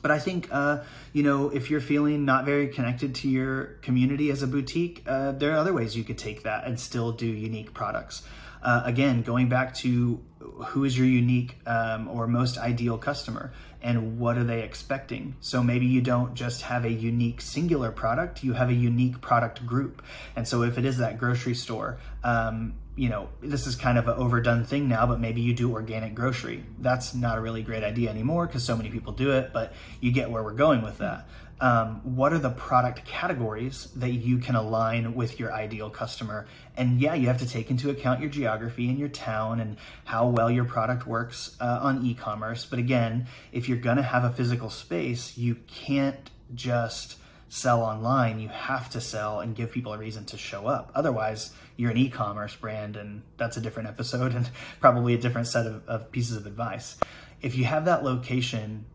But 0.00 0.10
I 0.10 0.18
think, 0.18 0.48
uh, 0.50 0.82
you 1.12 1.22
know, 1.22 1.48
if 1.48 1.70
you're 1.70 1.80
feeling 1.80 2.24
not 2.24 2.44
very 2.44 2.68
connected 2.68 3.14
to 3.16 3.28
your 3.28 3.64
community 3.80 4.30
as 4.30 4.42
a 4.42 4.46
boutique, 4.46 5.02
uh, 5.06 5.32
there 5.32 5.52
are 5.52 5.56
other 5.56 5.72
ways 5.72 5.96
you 5.96 6.04
could 6.04 6.18
take 6.18 6.42
that 6.42 6.66
and 6.66 6.78
still 6.78 7.12
do 7.12 7.26
unique 7.26 7.72
products. 7.72 8.22
Uh, 8.62 8.82
again, 8.84 9.22
going 9.22 9.48
back 9.48 9.74
to 9.74 10.20
who 10.38 10.84
is 10.84 10.96
your 10.96 11.06
unique 11.06 11.58
um, 11.66 12.08
or 12.08 12.26
most 12.26 12.58
ideal 12.58 12.98
customer 12.98 13.52
and 13.82 14.18
what 14.18 14.38
are 14.38 14.44
they 14.44 14.62
expecting? 14.62 15.36
So 15.40 15.62
maybe 15.62 15.86
you 15.86 16.00
don't 16.00 16.34
just 16.34 16.62
have 16.62 16.84
a 16.86 16.90
unique 16.90 17.42
singular 17.42 17.90
product, 17.90 18.42
you 18.42 18.54
have 18.54 18.70
a 18.70 18.74
unique 18.74 19.20
product 19.20 19.66
group. 19.66 20.02
And 20.34 20.48
so 20.48 20.62
if 20.62 20.78
it 20.78 20.86
is 20.86 20.98
that 20.98 21.18
grocery 21.18 21.54
store, 21.54 21.98
um, 22.22 22.74
you 22.96 23.08
know, 23.08 23.28
this 23.40 23.66
is 23.66 23.74
kind 23.74 23.98
of 23.98 24.06
an 24.06 24.14
overdone 24.14 24.64
thing 24.64 24.88
now, 24.88 25.06
but 25.06 25.18
maybe 25.18 25.40
you 25.40 25.52
do 25.52 25.72
organic 25.72 26.14
grocery. 26.14 26.64
That's 26.78 27.14
not 27.14 27.38
a 27.38 27.40
really 27.40 27.62
great 27.62 27.82
idea 27.82 28.08
anymore 28.08 28.46
because 28.46 28.62
so 28.62 28.76
many 28.76 28.90
people 28.90 29.12
do 29.12 29.32
it, 29.32 29.52
but 29.52 29.72
you 30.00 30.12
get 30.12 30.30
where 30.30 30.42
we're 30.42 30.52
going 30.52 30.82
with 30.82 30.98
that. 30.98 31.26
Um, 31.60 32.16
what 32.16 32.32
are 32.32 32.38
the 32.38 32.50
product 32.50 33.04
categories 33.04 33.88
that 33.96 34.10
you 34.10 34.38
can 34.38 34.54
align 34.54 35.14
with 35.14 35.40
your 35.40 35.52
ideal 35.52 35.88
customer? 35.88 36.46
And 36.76 37.00
yeah, 37.00 37.14
you 37.14 37.28
have 37.28 37.38
to 37.38 37.48
take 37.48 37.70
into 37.70 37.90
account 37.90 38.20
your 38.20 38.30
geography 38.30 38.88
and 38.88 38.98
your 38.98 39.08
town 39.08 39.60
and 39.60 39.76
how 40.04 40.28
well 40.28 40.50
your 40.50 40.64
product 40.64 41.06
works 41.06 41.56
uh, 41.60 41.78
on 41.82 42.04
e 42.04 42.14
commerce. 42.14 42.64
But 42.64 42.80
again, 42.80 43.26
if 43.52 43.68
you're 43.68 43.78
going 43.78 43.96
to 43.96 44.02
have 44.02 44.24
a 44.24 44.30
physical 44.30 44.70
space, 44.70 45.38
you 45.38 45.56
can't 45.66 46.30
just 46.54 47.16
sell 47.48 47.82
online, 47.82 48.40
you 48.40 48.48
have 48.48 48.90
to 48.90 49.00
sell 49.00 49.38
and 49.38 49.54
give 49.54 49.70
people 49.70 49.92
a 49.92 49.98
reason 49.98 50.24
to 50.24 50.36
show 50.36 50.66
up. 50.66 50.90
Otherwise, 50.94 51.54
you're 51.76 51.90
an 51.90 51.96
e-commerce 51.96 52.54
brand 52.54 52.96
and 52.96 53.22
that's 53.36 53.56
a 53.56 53.60
different 53.60 53.88
episode 53.88 54.34
and 54.34 54.48
probably 54.80 55.14
a 55.14 55.18
different 55.18 55.46
set 55.46 55.66
of, 55.66 55.86
of 55.88 56.10
pieces 56.12 56.36
of 56.36 56.46
advice. 56.46 56.96
If 57.42 57.56
you 57.56 57.64
have 57.64 57.84
that 57.86 58.04
location, 58.04 58.86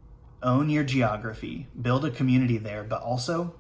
own 0.42 0.70
your 0.70 0.84
geography, 0.84 1.68
build 1.80 2.06
a 2.06 2.12
community 2.12 2.58
there, 2.58 2.84
but 2.84 3.02
also 3.02 3.54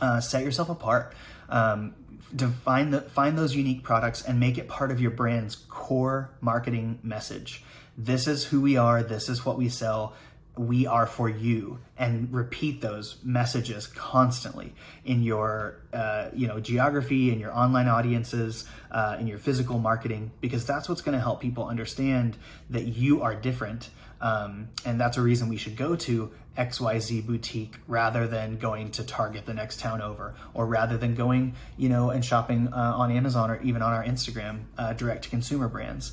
uh, 0.00 0.20
set 0.20 0.44
yourself 0.44 0.68
apart. 0.68 1.14
Um, 1.48 1.94
to 2.38 2.46
the, 2.46 3.00
find 3.00 3.38
those 3.38 3.54
unique 3.54 3.82
products 3.82 4.22
and 4.22 4.40
make 4.40 4.58
it 4.58 4.68
part 4.68 4.90
of 4.90 5.00
your 5.00 5.10
brand's 5.10 5.54
core 5.54 6.30
marketing 6.40 6.98
message. 7.02 7.62
This 7.96 8.26
is 8.26 8.44
who 8.44 8.60
we 8.60 8.76
are. 8.76 9.02
This 9.02 9.28
is 9.28 9.44
what 9.44 9.56
we 9.56 9.68
sell 9.68 10.14
we 10.56 10.86
are 10.86 11.06
for 11.06 11.28
you 11.28 11.78
and 11.98 12.32
repeat 12.32 12.80
those 12.80 13.16
messages 13.24 13.86
constantly 13.88 14.72
in 15.04 15.22
your 15.22 15.80
uh, 15.92 16.28
you 16.32 16.46
know 16.46 16.60
geography 16.60 17.32
in 17.32 17.40
your 17.40 17.52
online 17.52 17.88
audiences 17.88 18.64
uh, 18.90 19.16
in 19.18 19.26
your 19.26 19.38
physical 19.38 19.78
marketing 19.78 20.30
because 20.40 20.64
that's 20.64 20.88
what's 20.88 21.00
going 21.00 21.16
to 21.16 21.22
help 21.22 21.40
people 21.40 21.66
understand 21.66 22.36
that 22.70 22.84
you 22.84 23.22
are 23.22 23.34
different 23.34 23.90
um, 24.20 24.68
and 24.84 25.00
that's 25.00 25.16
a 25.16 25.22
reason 25.22 25.48
we 25.48 25.56
should 25.56 25.76
go 25.76 25.96
to 25.96 26.30
xyz 26.56 27.26
boutique 27.26 27.74
rather 27.88 28.28
than 28.28 28.56
going 28.56 28.92
to 28.92 29.02
target 29.02 29.44
the 29.46 29.54
next 29.54 29.80
town 29.80 30.00
over 30.00 30.36
or 30.54 30.66
rather 30.66 30.96
than 30.96 31.16
going 31.16 31.52
you 31.76 31.88
know 31.88 32.10
and 32.10 32.24
shopping 32.24 32.68
uh, 32.72 32.94
on 32.96 33.10
amazon 33.10 33.50
or 33.50 33.60
even 33.62 33.82
on 33.82 33.92
our 33.92 34.04
instagram 34.04 34.60
uh, 34.78 34.92
direct 34.92 35.24
to 35.24 35.30
consumer 35.30 35.68
brands 35.68 36.12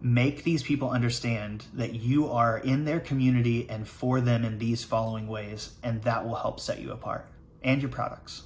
make 0.00 0.44
these 0.44 0.62
people 0.62 0.90
understand 0.90 1.64
that 1.74 1.94
you 1.94 2.28
are 2.28 2.58
in 2.58 2.84
their 2.84 3.00
community 3.00 3.68
and 3.68 3.86
for 3.86 4.20
them 4.20 4.44
in 4.44 4.58
these 4.58 4.84
following 4.84 5.28
ways, 5.28 5.74
and 5.82 6.02
that 6.02 6.26
will 6.26 6.36
help 6.36 6.58
set 6.60 6.80
you 6.80 6.92
apart 6.92 7.26
and 7.62 7.82
your 7.82 7.90
products. 7.90 8.44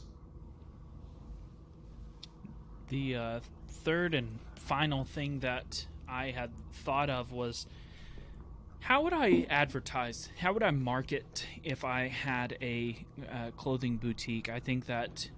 The 2.88 3.16
uh, 3.16 3.40
third 3.68 4.14
and 4.14 4.38
final 4.56 5.04
thing 5.04 5.40
that 5.40 5.86
I 6.08 6.30
had 6.30 6.50
thought 6.72 7.10
of 7.10 7.32
was 7.32 7.66
how 8.80 9.02
would 9.02 9.14
I 9.14 9.46
advertise? 9.48 10.28
How 10.38 10.52
would 10.52 10.62
I 10.62 10.70
market 10.70 11.46
if 11.62 11.84
I 11.84 12.08
had 12.08 12.58
a 12.60 13.02
uh, 13.32 13.50
clothing 13.56 13.96
boutique? 13.96 14.50
I 14.50 14.60
think 14.60 14.86
that 14.86 15.30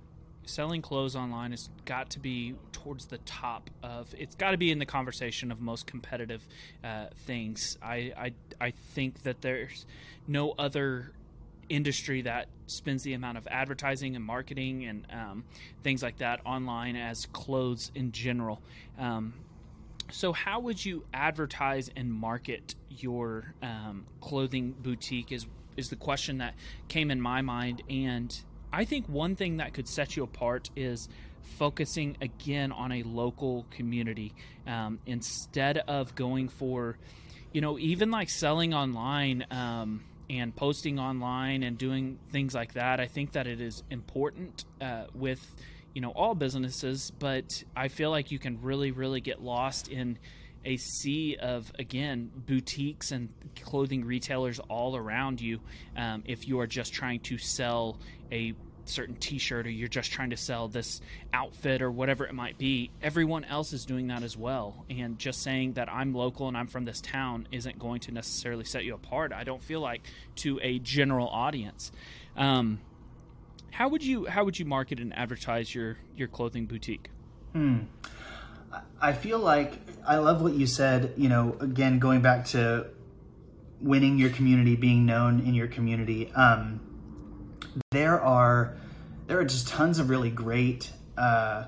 selling 0.46 0.82
clothes 0.82 1.16
online 1.16 1.50
has 1.50 1.68
got 1.84 2.10
to 2.10 2.18
be 2.18 2.54
towards 2.72 3.06
the 3.06 3.18
top 3.18 3.70
of 3.82 4.14
it's 4.18 4.34
got 4.34 4.52
to 4.52 4.56
be 4.56 4.70
in 4.70 4.78
the 4.78 4.86
conversation 4.86 5.52
of 5.52 5.60
most 5.60 5.86
competitive 5.86 6.46
uh, 6.84 7.06
things. 7.26 7.78
I, 7.82 8.12
I 8.16 8.32
i 8.60 8.70
think 8.70 9.22
that 9.24 9.42
there's 9.42 9.86
no 10.26 10.54
other 10.58 11.12
industry 11.68 12.22
that 12.22 12.46
spends 12.66 13.02
the 13.02 13.12
amount 13.12 13.38
of 13.38 13.46
advertising 13.50 14.14
and 14.14 14.24
marketing 14.24 14.84
and 14.84 15.06
um, 15.10 15.44
things 15.82 16.02
like 16.02 16.18
that 16.18 16.40
online 16.46 16.94
as 16.94 17.26
clothes 17.32 17.90
in 17.94 18.12
general. 18.12 18.62
Um, 18.98 19.34
so 20.12 20.32
how 20.32 20.60
would 20.60 20.84
you 20.84 21.04
advertise 21.12 21.90
and 21.96 22.12
market 22.12 22.76
your 22.88 23.52
um, 23.62 24.06
clothing 24.20 24.74
boutique 24.80 25.32
is 25.32 25.46
is 25.76 25.90
the 25.90 25.96
question 25.96 26.38
that 26.38 26.54
came 26.88 27.10
in 27.10 27.20
my 27.20 27.42
mind. 27.42 27.82
And 27.88 28.34
I 28.76 28.84
think 28.84 29.08
one 29.08 29.36
thing 29.36 29.56
that 29.56 29.72
could 29.72 29.88
set 29.88 30.18
you 30.18 30.22
apart 30.22 30.68
is 30.76 31.08
focusing 31.56 32.18
again 32.20 32.72
on 32.72 32.92
a 32.92 33.02
local 33.04 33.64
community 33.70 34.34
um, 34.66 34.98
instead 35.06 35.78
of 35.78 36.14
going 36.14 36.50
for, 36.50 36.98
you 37.54 37.62
know, 37.62 37.78
even 37.78 38.10
like 38.10 38.28
selling 38.28 38.74
online 38.74 39.46
um, 39.50 40.04
and 40.28 40.54
posting 40.54 40.98
online 40.98 41.62
and 41.62 41.78
doing 41.78 42.18
things 42.32 42.54
like 42.54 42.74
that. 42.74 43.00
I 43.00 43.06
think 43.06 43.32
that 43.32 43.46
it 43.46 43.62
is 43.62 43.82
important 43.90 44.66
uh, 44.82 45.04
with, 45.14 45.40
you 45.94 46.02
know, 46.02 46.10
all 46.10 46.34
businesses, 46.34 47.10
but 47.18 47.64
I 47.74 47.88
feel 47.88 48.10
like 48.10 48.30
you 48.30 48.38
can 48.38 48.60
really, 48.60 48.90
really 48.90 49.22
get 49.22 49.40
lost 49.40 49.88
in 49.88 50.18
a 50.66 50.76
sea 50.76 51.36
of 51.40 51.72
again 51.78 52.28
boutiques 52.34 53.12
and 53.12 53.28
clothing 53.62 54.04
retailers 54.04 54.58
all 54.68 54.96
around 54.96 55.40
you 55.40 55.60
um, 55.96 56.24
if 56.26 56.48
you 56.48 56.58
are 56.58 56.66
just 56.66 56.92
trying 56.92 57.20
to 57.20 57.38
sell 57.38 58.00
a 58.32 58.52
certain 58.88 59.14
t-shirt 59.16 59.66
or 59.66 59.70
you're 59.70 59.88
just 59.88 60.10
trying 60.10 60.30
to 60.30 60.36
sell 60.36 60.68
this 60.68 61.00
outfit 61.32 61.82
or 61.82 61.90
whatever 61.90 62.26
it 62.26 62.34
might 62.34 62.58
be 62.58 62.90
everyone 63.02 63.44
else 63.44 63.72
is 63.72 63.84
doing 63.84 64.08
that 64.08 64.22
as 64.22 64.36
well. 64.36 64.84
And 64.90 65.18
just 65.18 65.42
saying 65.42 65.74
that 65.74 65.92
i'm 65.92 66.14
local 66.14 66.48
and 66.48 66.56
i'm 66.56 66.66
from 66.66 66.84
this 66.84 67.00
town 67.00 67.48
isn't 67.52 67.78
going 67.78 68.00
to 68.00 68.12
necessarily 68.12 68.64
set 68.64 68.84
you 68.84 68.94
apart. 68.94 69.32
I 69.32 69.44
don't 69.44 69.62
feel 69.62 69.80
like 69.80 70.02
to 70.36 70.58
a 70.62 70.78
general 70.78 71.28
audience. 71.28 71.92
Um, 72.36 72.80
how 73.70 73.88
would 73.88 74.04
you 74.04 74.26
how 74.26 74.44
would 74.44 74.58
you 74.58 74.64
market 74.64 75.00
and 75.00 75.16
advertise 75.16 75.74
your 75.74 75.98
your 76.16 76.28
clothing 76.28 76.66
boutique? 76.66 77.10
Hmm. 77.52 77.84
i 79.00 79.14
feel 79.14 79.38
like 79.38 79.72
i 80.06 80.16
love 80.16 80.42
what 80.42 80.52
you 80.52 80.66
said 80.66 81.14
you 81.16 81.30
know 81.30 81.56
again 81.58 81.98
going 81.98 82.20
back 82.20 82.44
to 82.46 82.90
winning 83.80 84.18
your 84.18 84.30
community 84.30 84.76
being 84.76 85.06
known 85.06 85.40
in 85.40 85.54
your 85.54 85.68
community. 85.68 86.32
Um, 86.32 86.80
there 87.90 88.20
are 88.20 88.76
there 89.26 89.38
are 89.40 89.44
just 89.44 89.68
tons 89.68 89.98
of 89.98 90.08
really 90.08 90.30
great 90.30 90.90
uh, 91.16 91.64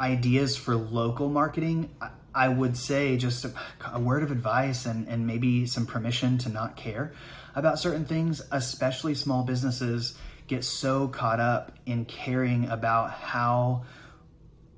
ideas 0.00 0.56
for 0.56 0.76
local 0.76 1.28
marketing. 1.28 1.90
I, 2.00 2.10
I 2.34 2.48
would 2.48 2.76
say 2.76 3.16
just 3.16 3.44
a, 3.44 3.52
a, 3.92 3.98
word 3.98 4.22
of 4.22 4.30
advice 4.30 4.84
and, 4.84 5.08
and 5.08 5.26
maybe 5.26 5.66
some 5.66 5.86
permission 5.86 6.36
to 6.38 6.50
not 6.50 6.76
care 6.76 7.14
about 7.54 7.78
certain 7.78 8.04
things, 8.04 8.42
especially 8.52 9.14
small 9.14 9.42
businesses 9.42 10.18
get 10.46 10.62
so 10.62 11.08
caught 11.08 11.40
up 11.40 11.72
in 11.86 12.04
caring 12.04 12.68
about 12.68 13.10
how 13.10 13.84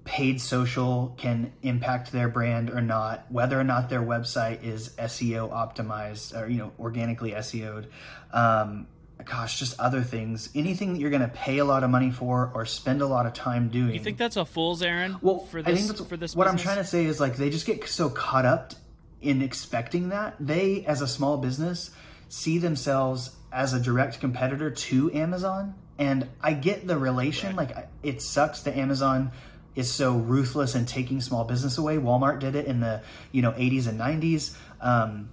paid 0.04 0.40
social 0.40 1.14
can 1.18 1.52
impact 1.62 2.12
their 2.12 2.28
brand 2.28 2.70
or 2.70 2.80
not, 2.80 3.26
whether 3.30 3.60
or 3.60 3.64
not 3.64 3.90
their 3.90 4.00
website 4.00 4.62
is 4.62 4.90
SEO 4.96 5.52
optimized 5.52 6.40
or 6.40 6.48
you 6.48 6.58
know 6.58 6.72
organically 6.78 7.32
SEO'd. 7.32 7.88
Um, 8.32 8.86
gosh, 9.24 9.58
just 9.58 9.78
other 9.80 10.02
things. 10.02 10.48
Anything 10.54 10.92
that 10.92 11.00
you're 11.00 11.10
going 11.10 11.22
to 11.22 11.28
pay 11.28 11.58
a 11.58 11.64
lot 11.64 11.82
of 11.84 11.90
money 11.90 12.10
for 12.10 12.50
or 12.54 12.64
spend 12.66 13.02
a 13.02 13.06
lot 13.06 13.26
of 13.26 13.32
time 13.32 13.68
doing. 13.68 13.94
You 13.94 14.00
think 14.00 14.18
that's 14.18 14.36
a 14.36 14.44
fool's 14.44 14.82
errand? 14.82 15.16
Well, 15.20 15.40
for 15.40 15.62
this, 15.62 15.72
I 15.72 15.76
think 15.76 15.88
that's, 15.88 16.08
for 16.08 16.16
this. 16.16 16.36
What 16.36 16.44
business? 16.44 16.60
I'm 16.60 16.64
trying 16.64 16.84
to 16.84 16.88
say 16.88 17.04
is 17.04 17.20
like 17.20 17.36
they 17.36 17.50
just 17.50 17.66
get 17.66 17.86
so 17.88 18.08
caught 18.08 18.44
up 18.44 18.74
in 19.20 19.42
expecting 19.42 20.10
that 20.10 20.36
they, 20.38 20.84
as 20.86 21.02
a 21.02 21.08
small 21.08 21.36
business, 21.38 21.90
see 22.28 22.58
themselves 22.58 23.34
as 23.52 23.74
a 23.74 23.80
direct 23.80 24.20
competitor 24.20 24.70
to 24.70 25.12
Amazon. 25.12 25.74
And 25.98 26.28
I 26.40 26.52
get 26.52 26.86
the 26.86 26.96
relation. 26.96 27.56
Right. 27.56 27.74
Like 27.74 27.88
it 28.02 28.22
sucks 28.22 28.62
that 28.62 28.76
Amazon 28.76 29.32
is 29.74 29.92
so 29.92 30.16
ruthless 30.16 30.74
and 30.74 30.86
taking 30.86 31.20
small 31.20 31.44
business 31.44 31.78
away. 31.78 31.96
Walmart 31.96 32.38
did 32.38 32.54
it 32.54 32.66
in 32.66 32.80
the 32.80 33.02
you 33.32 33.42
know 33.42 33.52
80s 33.52 33.88
and 33.88 33.98
90s. 33.98 34.56
Um, 34.80 35.30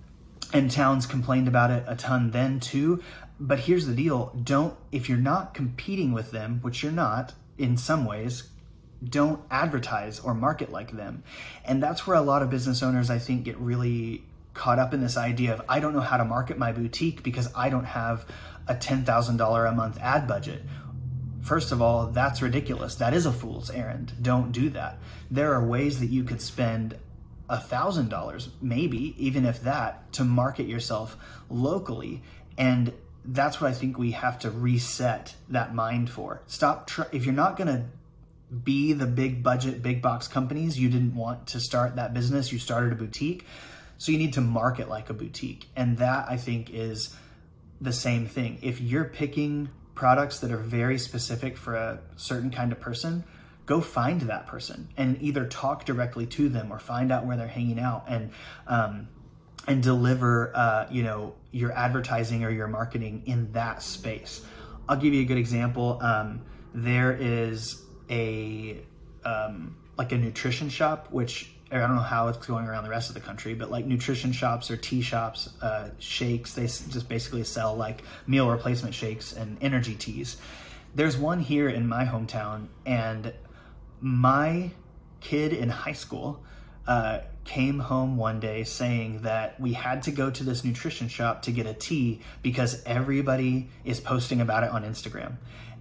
and 0.54 0.70
towns 0.70 1.06
complained 1.06 1.48
about 1.48 1.72
it 1.72 1.84
a 1.88 1.96
ton 1.96 2.32
then 2.32 2.60
too 2.60 3.02
but 3.40 3.60
here's 3.60 3.86
the 3.86 3.96
deal 3.96 4.36
don't 4.44 4.76
if 4.92 5.10
you're 5.10 5.18
not 5.18 5.54
competing 5.54 6.12
with 6.12 6.32
them 6.32 6.60
which 6.62 6.84
you're 6.84 6.92
not 6.92 7.34
in 7.58 7.78
some 7.78 8.06
ways 8.06 8.50
don't 9.04 9.42
advertise 9.52 10.20
or 10.20 10.34
market 10.34 10.72
like 10.72 10.92
them 10.92 11.24
and 11.64 11.82
that's 11.82 12.08
where 12.08 12.16
a 12.16 12.22
lot 12.22 12.42
of 12.42 12.50
business 12.50 12.82
owners 12.82 13.10
i 13.10 13.20
think 13.20 13.44
get 13.44 13.58
really 13.58 14.24
caught 14.54 14.80
up 14.80 14.94
in 14.94 15.02
this 15.02 15.18
idea 15.18 15.54
of 15.54 15.62
i 15.68 15.80
don't 15.80 15.94
know 15.94 16.00
how 16.00 16.18
to 16.18 16.26
market 16.26 16.58
my 16.58 16.72
boutique 16.72 17.22
because 17.24 17.50
i 17.56 17.70
don't 17.70 17.86
have 17.86 18.26
a 18.68 18.74
$10000 18.74 19.70
a 19.70 19.72
month 19.74 20.00
ad 20.02 20.28
budget 20.28 20.62
First 21.46 21.72
of 21.72 21.80
all, 21.80 22.08
that's 22.08 22.42
ridiculous. 22.42 22.96
That 22.96 23.14
is 23.14 23.28
a 23.28 23.32
fool's 23.32 23.70
errand. 23.70 24.14
Don't 24.20 24.52
do 24.52 24.72
that. 24.72 24.98
There 25.30 25.54
are 25.54 25.64
ways 25.64 26.00
that 26.00 26.08
you 26.08 26.24
could 26.24 26.42
spend 26.42 26.98
a 27.48 27.60
thousand 27.60 28.10
dollars, 28.10 28.50
maybe 28.64 29.14
even 29.24 29.46
if 29.46 29.62
that, 29.62 30.12
to 30.14 30.24
market 30.24 30.66
yourself 30.66 31.16
locally. 31.48 32.24
And 32.58 32.94
that's 33.28 33.60
what 33.60 33.70
I 33.70 33.74
think 33.74 33.98
we 33.98 34.12
have 34.12 34.40
to 34.40 34.52
reset 34.52 35.36
that 35.50 35.74
mind 35.74 36.10
for. 36.10 36.42
Stop 36.48 36.88
tr- 36.88 37.04
if 37.12 37.26
you're 37.26 37.34
not 37.34 37.58
going 37.58 37.68
to 37.68 37.86
be 38.64 38.94
the 38.94 39.08
big 39.08 39.44
budget, 39.44 39.82
big 39.82 40.02
box 40.02 40.28
companies. 40.28 40.80
You 40.80 40.90
didn't 40.90 41.16
want 41.16 41.48
to 41.48 41.60
start 41.60 41.96
that 41.96 42.14
business. 42.14 42.52
You 42.52 42.60
started 42.60 42.92
a 42.92 42.96
boutique. 42.96 43.46
So 43.98 44.12
you 44.12 44.18
need 44.18 44.34
to 44.34 44.42
market 44.42 44.90
like 44.90 45.10
a 45.10 45.14
boutique. 45.14 45.68
And 45.76 45.98
that 45.98 46.28
I 46.30 46.38
think 46.38 46.70
is 46.72 47.16
the 47.82 47.94
same 47.94 48.28
thing. 48.28 48.60
If 48.62 48.82
you're 48.82 49.06
picking 49.06 49.70
products 49.96 50.40
that 50.40 50.52
are 50.52 50.58
very 50.58 51.00
specific 51.00 51.58
for 51.58 51.76
a 51.76 52.00
certain 52.18 52.52
kind 52.52 52.72
of 52.72 52.80
person, 52.80 53.24
go 53.66 53.82
find 53.82 54.22
that 54.22 54.48
person 54.48 54.90
and 54.98 55.22
either 55.22 55.46
talk 55.48 55.86
directly 55.86 56.26
to 56.28 56.50
them 56.50 56.72
or 56.72 56.78
find 56.78 57.12
out 57.12 57.26
where 57.26 57.38
they're 57.38 57.48
hanging 57.48 57.80
out 57.80 58.06
and 58.08 58.32
um, 58.68 59.08
and 59.68 59.82
deliver 59.82 60.56
uh, 60.56 60.88
you 60.90 61.04
know 61.04 61.34
your 61.52 61.72
advertising 61.72 62.44
or 62.44 62.50
your 62.50 62.68
marketing 62.68 63.24
in 63.26 63.52
that 63.54 63.82
space 63.82 64.42
i'll 64.88 64.98
give 64.98 65.14
you 65.14 65.22
a 65.22 65.26
good 65.26 65.38
example 65.38 66.00
um, 66.02 66.42
there 66.74 67.14
is 67.14 67.82
a 68.10 68.80
um, 69.24 69.76
like 69.98 70.12
a 70.12 70.18
nutrition 70.18 70.70
shop 70.70 71.08
which 71.12 71.50
I 71.72 71.80
don't 71.80 71.96
know 71.96 72.02
how 72.02 72.28
it's 72.28 72.46
going 72.46 72.66
around 72.66 72.84
the 72.84 72.92
rest 72.92 73.10
of 73.10 73.16
the 73.16 73.22
country, 73.22 73.56
but 73.56 73.72
like 73.72 73.86
nutrition 73.86 74.32
shops 74.32 74.70
or 74.70 74.78
tea 74.78 75.02
shops, 75.02 75.50
uh, 75.62 75.90
shakes, 75.98 76.54
they 76.54 76.68
just 76.68 77.10
basically 77.10 77.44
sell 77.44 77.76
like 77.76 78.04
meal 78.28 78.50
replacement 78.50 78.94
shakes 78.94 79.34
and 79.34 79.58
energy 79.62 79.96
teas. 79.96 80.38
There's 80.94 81.18
one 81.18 81.40
here 81.40 81.68
in 81.68 81.88
my 81.88 82.06
hometown, 82.06 82.68
and 82.86 83.34
my 84.00 84.72
kid 85.20 85.54
in 85.54 85.70
high 85.70 85.94
school 85.94 86.44
uh, 86.88 87.20
came 87.46 87.80
home 87.80 88.18
one 88.18 88.40
day 88.40 88.64
saying 88.64 89.22
that 89.22 89.60
we 89.60 89.74
had 89.74 90.04
to 90.04 90.12
go 90.12 90.30
to 90.30 90.44
this 90.44 90.64
nutrition 90.64 91.08
shop 91.08 91.44
to 91.44 91.52
get 91.52 91.66
a 91.68 91.74
tea 91.74 92.20
because 92.42 92.84
everybody 92.86 93.70
is 93.86 94.00
posting 94.00 94.42
about 94.42 94.64
it 94.64 94.72
on 94.72 94.84
Instagram. 94.84 95.38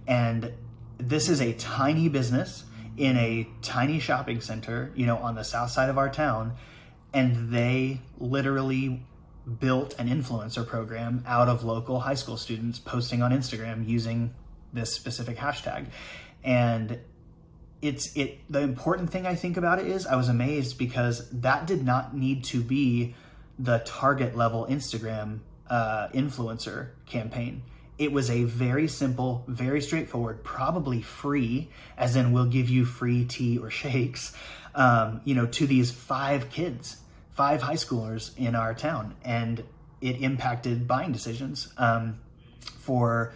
And 0.07 0.53
this 0.97 1.27
is 1.27 1.41
a 1.41 1.53
tiny 1.53 2.07
business 2.07 2.63
in 2.97 3.17
a 3.17 3.49
tiny 3.61 3.99
shopping 3.99 4.39
center, 4.39 4.91
you 4.95 5.05
know, 5.05 5.17
on 5.17 5.35
the 5.35 5.43
south 5.43 5.71
side 5.71 5.89
of 5.89 5.97
our 5.97 6.09
town. 6.09 6.53
And 7.13 7.51
they 7.51 8.01
literally 8.17 9.03
built 9.59 9.95
an 9.99 10.07
influencer 10.07 10.65
program 10.65 11.23
out 11.27 11.49
of 11.49 11.63
local 11.63 11.99
high 11.99 12.15
school 12.15 12.37
students 12.37 12.79
posting 12.79 13.21
on 13.21 13.31
Instagram 13.31 13.87
using 13.87 14.33
this 14.71 14.93
specific 14.93 15.37
hashtag. 15.37 15.87
And 16.43 16.99
it's 17.81 18.15
it 18.15 18.39
the 18.49 18.61
important 18.61 19.11
thing 19.11 19.27
I 19.27 19.35
think 19.35 19.57
about 19.57 19.79
it 19.79 19.87
is 19.87 20.05
I 20.07 20.15
was 20.15 20.29
amazed 20.29 20.77
because 20.77 21.29
that 21.29 21.67
did 21.67 21.85
not 21.85 22.15
need 22.15 22.43
to 22.45 22.61
be 22.61 23.15
the 23.59 23.79
target 23.85 24.35
level 24.35 24.65
Instagram 24.69 25.39
uh, 25.69 26.07
influencer 26.09 26.89
campaign. 27.05 27.63
It 27.97 28.11
was 28.11 28.29
a 28.29 28.43
very 28.43 28.87
simple, 28.89 29.45
very 29.47 29.81
straightforward, 29.81 30.43
probably 30.43 31.01
free, 31.01 31.69
as 31.97 32.15
in 32.17 32.33
we'll 32.33 32.47
give 32.47 32.67
you 32.67 32.83
free 32.83 33.23
tea 33.23 33.57
or 33.57 33.69
shakes, 33.69 34.35
um, 34.73 35.21
you 35.23 35.33
know, 35.33 35.45
to 35.45 35.65
these 35.65 35.91
five 35.91 36.49
kids, 36.49 36.97
five 37.31 37.61
high 37.61 37.75
schoolers 37.75 38.37
in 38.37 38.53
our 38.53 38.73
town, 38.73 39.15
and 39.23 39.63
it 40.01 40.21
impacted 40.21 40.87
buying 40.87 41.13
decisions 41.13 41.69
um, 41.77 42.19
for 42.59 43.33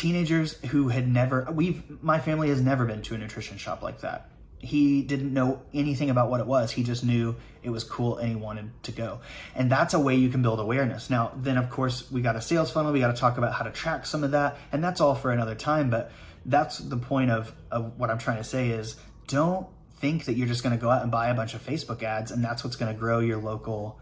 teenagers 0.00 0.54
who 0.70 0.88
had 0.88 1.06
never 1.06 1.46
we've 1.52 2.02
my 2.02 2.18
family 2.18 2.48
has 2.48 2.60
never 2.62 2.86
been 2.86 3.02
to 3.02 3.14
a 3.14 3.18
nutrition 3.18 3.58
shop 3.58 3.82
like 3.82 4.00
that. 4.00 4.30
He 4.58 5.02
didn't 5.02 5.32
know 5.32 5.60
anything 5.74 6.08
about 6.08 6.30
what 6.30 6.40
it 6.40 6.46
was. 6.46 6.70
He 6.70 6.82
just 6.82 7.04
knew 7.04 7.36
it 7.62 7.68
was 7.68 7.84
cool 7.84 8.16
and 8.16 8.28
he 8.30 8.34
wanted 8.34 8.70
to 8.84 8.92
go. 8.92 9.20
And 9.54 9.70
that's 9.70 9.92
a 9.92 10.00
way 10.00 10.16
you 10.16 10.30
can 10.30 10.40
build 10.40 10.58
awareness. 10.58 11.10
Now 11.10 11.32
then 11.36 11.58
of 11.58 11.68
course 11.68 12.10
we 12.10 12.22
got 12.22 12.34
a 12.34 12.40
sales 12.40 12.70
funnel. 12.70 12.92
We 12.92 13.00
got 13.00 13.14
to 13.14 13.20
talk 13.20 13.36
about 13.36 13.52
how 13.52 13.64
to 13.64 13.70
track 13.70 14.06
some 14.06 14.24
of 14.24 14.30
that. 14.30 14.56
And 14.72 14.82
that's 14.82 15.02
all 15.02 15.14
for 15.14 15.32
another 15.32 15.54
time 15.54 15.90
but 15.90 16.10
that's 16.46 16.78
the 16.78 16.96
point 16.96 17.30
of, 17.30 17.54
of 17.70 17.98
what 17.98 18.08
i'm 18.08 18.16
trying 18.16 18.38
to 18.38 18.44
say 18.44 18.70
is 18.70 18.96
don't 19.26 19.66
think 19.98 20.24
that 20.24 20.38
you're 20.38 20.48
just 20.48 20.62
going 20.62 20.74
to 20.74 20.80
go 20.80 20.88
out 20.88 21.02
and 21.02 21.10
buy 21.10 21.28
a 21.28 21.34
bunch 21.34 21.52
of 21.52 21.62
facebook 21.62 22.02
ads 22.02 22.30
and 22.30 22.42
that's 22.42 22.64
what's 22.64 22.76
going 22.76 22.90
to 22.90 22.98
grow 22.98 23.18
your 23.18 23.36
local 23.36 24.00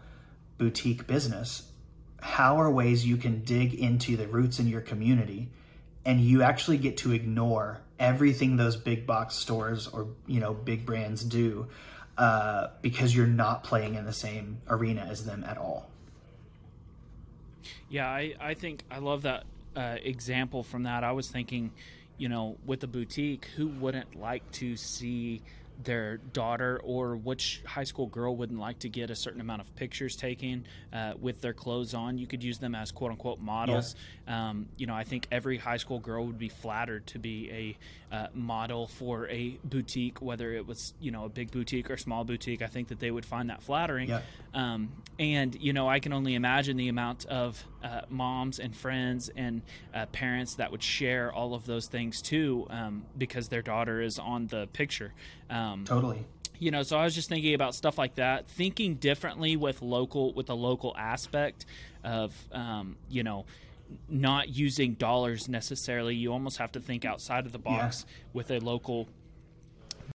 boutique 0.57 1.05
business. 1.05 1.63
How 2.21 2.57
are 2.61 2.71
ways 2.71 3.05
you 3.05 3.17
can 3.17 3.43
dig 3.43 3.73
into 3.73 4.15
the 4.15 4.27
roots 4.27 4.59
in 4.59 4.67
your 4.67 4.79
community 4.79 5.51
and 6.05 6.21
you 6.21 6.41
actually 6.41 6.77
get 6.77 6.97
to 6.97 7.11
ignore 7.11 7.81
everything 7.99 8.55
those 8.55 8.77
big 8.77 9.05
box 9.05 9.35
stores 9.35 9.87
or 9.87 10.07
you 10.25 10.39
know 10.39 10.53
big 10.53 10.85
brands 10.85 11.23
do 11.23 11.67
uh, 12.17 12.67
because 12.81 13.15
you're 13.15 13.27
not 13.27 13.63
playing 13.63 13.95
in 13.95 14.05
the 14.05 14.13
same 14.13 14.61
arena 14.69 15.07
as 15.09 15.25
them 15.25 15.43
at 15.45 15.57
all. 15.57 15.89
Yeah, 17.89 18.07
I, 18.07 18.35
I 18.39 18.53
think 18.53 18.83
I 18.91 18.99
love 18.99 19.23
that 19.23 19.45
uh, 19.75 19.95
example 20.03 20.63
from 20.63 20.83
that. 20.83 21.03
I 21.03 21.13
was 21.13 21.29
thinking, 21.31 21.71
you 22.17 22.29
know, 22.29 22.57
with 22.65 22.83
a 22.83 22.87
boutique, 22.87 23.45
who 23.55 23.67
wouldn't 23.67 24.19
like 24.19 24.49
to 24.53 24.75
see 24.75 25.41
their 25.81 26.17
daughter 26.17 26.81
or 26.83 27.15
which 27.15 27.61
high 27.65 27.83
school 27.83 28.07
girl 28.07 28.35
wouldn't 28.35 28.59
like 28.59 28.79
to 28.79 28.89
get 28.89 29.09
a 29.09 29.15
certain 29.15 29.39
amount 29.39 29.61
of 29.61 29.75
pictures 29.75 30.15
taken 30.15 30.65
uh, 30.91 31.13
with 31.19 31.41
their 31.41 31.53
clothes 31.53 31.93
on. 31.93 32.17
You 32.17 32.27
could 32.27 32.43
use 32.43 32.57
them 32.57 32.75
as 32.75 32.91
quote 32.91 33.11
unquote 33.11 33.39
models. 33.39 33.95
Yeah. 34.27 34.49
Um, 34.49 34.67
you 34.77 34.87
know, 34.87 34.93
I 34.93 35.03
think 35.03 35.27
every 35.31 35.57
high 35.57 35.77
school 35.77 35.99
girl 35.99 36.25
would 36.25 36.37
be 36.37 36.49
flattered 36.49 37.07
to 37.07 37.19
be 37.19 37.49
a 37.51 37.77
uh, 38.11 38.27
model 38.33 38.87
for 38.87 39.27
a 39.29 39.59
boutique, 39.63 40.21
whether 40.21 40.51
it 40.53 40.65
was 40.67 40.93
you 40.99 41.11
know 41.11 41.25
a 41.25 41.29
big 41.29 41.51
boutique 41.51 41.89
or 41.89 41.97
small 41.97 42.23
boutique. 42.23 42.61
I 42.61 42.67
think 42.67 42.87
that 42.89 42.99
they 42.99 43.11
would 43.11 43.25
find 43.25 43.49
that 43.49 43.61
flattering. 43.61 44.09
Yeah. 44.09 44.21
Um, 44.53 44.91
and 45.19 45.55
you 45.59 45.73
know, 45.73 45.87
I 45.87 45.99
can 45.99 46.13
only 46.13 46.35
imagine 46.35 46.77
the 46.77 46.87
amount 46.87 47.25
of 47.25 47.63
uh, 47.83 48.01
moms 48.09 48.59
and 48.59 48.75
friends 48.75 49.29
and 49.35 49.61
uh, 49.93 50.05
parents 50.07 50.55
that 50.55 50.71
would 50.71 50.83
share 50.83 51.31
all 51.31 51.53
of 51.53 51.65
those 51.65 51.87
things 51.87 52.21
too, 52.21 52.67
um, 52.69 53.05
because 53.17 53.49
their 53.49 53.61
daughter 53.61 54.01
is 54.01 54.17
on 54.17 54.47
the 54.47 54.67
picture. 54.67 55.13
Um, 55.49 55.85
totally 55.85 56.25
you 56.59 56.71
know 56.71 56.83
so 56.83 56.97
i 56.97 57.05
was 57.05 57.15
just 57.15 57.29
thinking 57.29 57.53
about 57.53 57.73
stuff 57.73 57.97
like 57.97 58.15
that 58.15 58.47
thinking 58.49 58.95
differently 58.95 59.55
with 59.55 59.81
local 59.81 60.33
with 60.33 60.45
the 60.45 60.55
local 60.55 60.93
aspect 60.97 61.65
of 62.03 62.35
um, 62.51 62.97
you 63.09 63.23
know 63.23 63.45
not 64.07 64.49
using 64.49 64.93
dollars 64.93 65.47
necessarily. 65.47 66.15
You 66.15 66.31
almost 66.31 66.57
have 66.57 66.71
to 66.73 66.79
think 66.79 67.05
outside 67.05 67.45
of 67.45 67.51
the 67.51 67.59
box 67.59 68.05
yeah. 68.07 68.13
with 68.33 68.51
a 68.51 68.59
local 68.59 69.07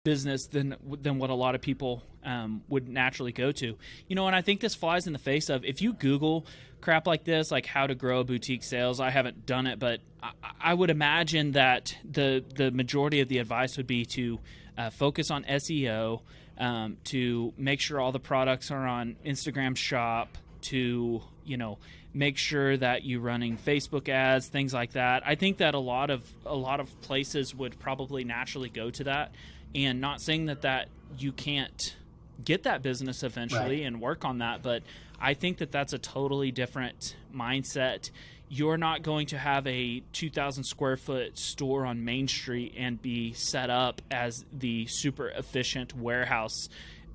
business 0.04 0.48
than 0.48 0.76
than 1.02 1.20
what 1.20 1.30
a 1.30 1.36
lot 1.36 1.56
of 1.56 1.62
people 1.62 2.04
um, 2.24 2.64
would 2.68 2.88
naturally 2.88 3.32
go 3.32 3.52
to. 3.52 3.78
You 4.08 4.16
know, 4.16 4.28
and 4.28 4.36
I 4.36 4.42
think 4.42 4.62
this 4.62 4.76
flies 4.76 5.08
in 5.08 5.14
the 5.14 5.20
face 5.20 5.50
of 5.50 5.64
if 5.66 5.82
you 5.82 5.94
Google 5.94 6.46
crap 6.82 7.08
like 7.08 7.24
this, 7.24 7.52
like 7.52 7.66
how 7.66 7.88
to 7.88 7.96
grow 7.96 8.24
boutique 8.24 8.64
sales. 8.64 9.00
I 9.00 9.12
haven't 9.12 9.46
done 9.46 9.68
it, 9.68 9.80
but 9.80 10.02
I, 10.22 10.32
I 10.60 10.74
would 10.74 10.90
imagine 10.90 11.52
that 11.52 11.96
the 12.10 12.44
the 12.56 12.72
majority 12.72 13.22
of 13.22 13.28
the 13.28 13.38
advice 13.38 13.78
would 13.78 13.88
be 13.88 14.06
to 14.06 14.40
uh, 14.78 14.90
focus 14.90 15.32
on 15.32 15.44
SEO, 15.44 16.22
um, 16.58 16.98
to 17.06 17.54
make 17.58 17.80
sure 17.80 18.00
all 18.00 18.12
the 18.12 18.20
products 18.20 18.72
are 18.72 18.86
on 18.86 19.16
Instagram 19.26 19.76
Shop, 19.78 20.38
to 20.62 21.22
you 21.46 21.58
know 21.58 21.78
make 22.14 22.38
sure 22.38 22.76
that 22.78 23.06
you're 23.06 23.22
running 23.22 23.58
Facebook 23.58 24.10
ads, 24.10 24.48
things 24.48 24.74
like 24.74 24.94
that. 24.94 25.24
I 25.26 25.36
think 25.36 25.58
that 25.58 25.74
a 25.74 25.80
lot 25.80 26.10
of 26.10 26.24
a 26.46 26.56
lot 26.56 26.80
of 26.80 27.02
places 27.02 27.56
would 27.56 27.80
probably 27.80 28.24
naturally 28.24 28.70
go 28.70 28.90
to 28.92 29.04
that, 29.06 29.32
and 29.74 30.02
not 30.02 30.22
saying 30.22 30.48
that 30.48 30.62
that 30.62 30.90
you 31.18 31.32
can't 31.32 31.96
get 32.44 32.64
that 32.64 32.82
business 32.82 33.24
eventually 33.24 33.80
right. 33.80 33.86
and 33.86 34.02
work 34.02 34.26
on 34.26 34.40
that, 34.40 34.64
but 34.64 34.84
I 35.20 35.34
think 35.34 35.60
that 35.60 35.72
that's 35.72 35.94
a 35.94 36.00
totally 36.00 36.52
different 36.52 37.16
mindset. 37.34 38.10
You're 38.50 38.78
not 38.78 39.04
going 39.04 39.28
to 39.28 39.38
have 39.38 39.66
a 39.68 40.02
2,000 40.12 40.64
square 40.64 40.98
foot 40.98 41.38
store 41.38 41.86
on 41.86 42.04
Main 42.04 42.28
Street 42.28 42.74
and 42.78 43.02
be 43.02 43.34
set 43.34 43.70
up 43.70 44.02
as 44.10 44.44
the 44.52 44.88
super 44.88 45.30
efficient 45.30 45.96
warehouse 45.96 46.68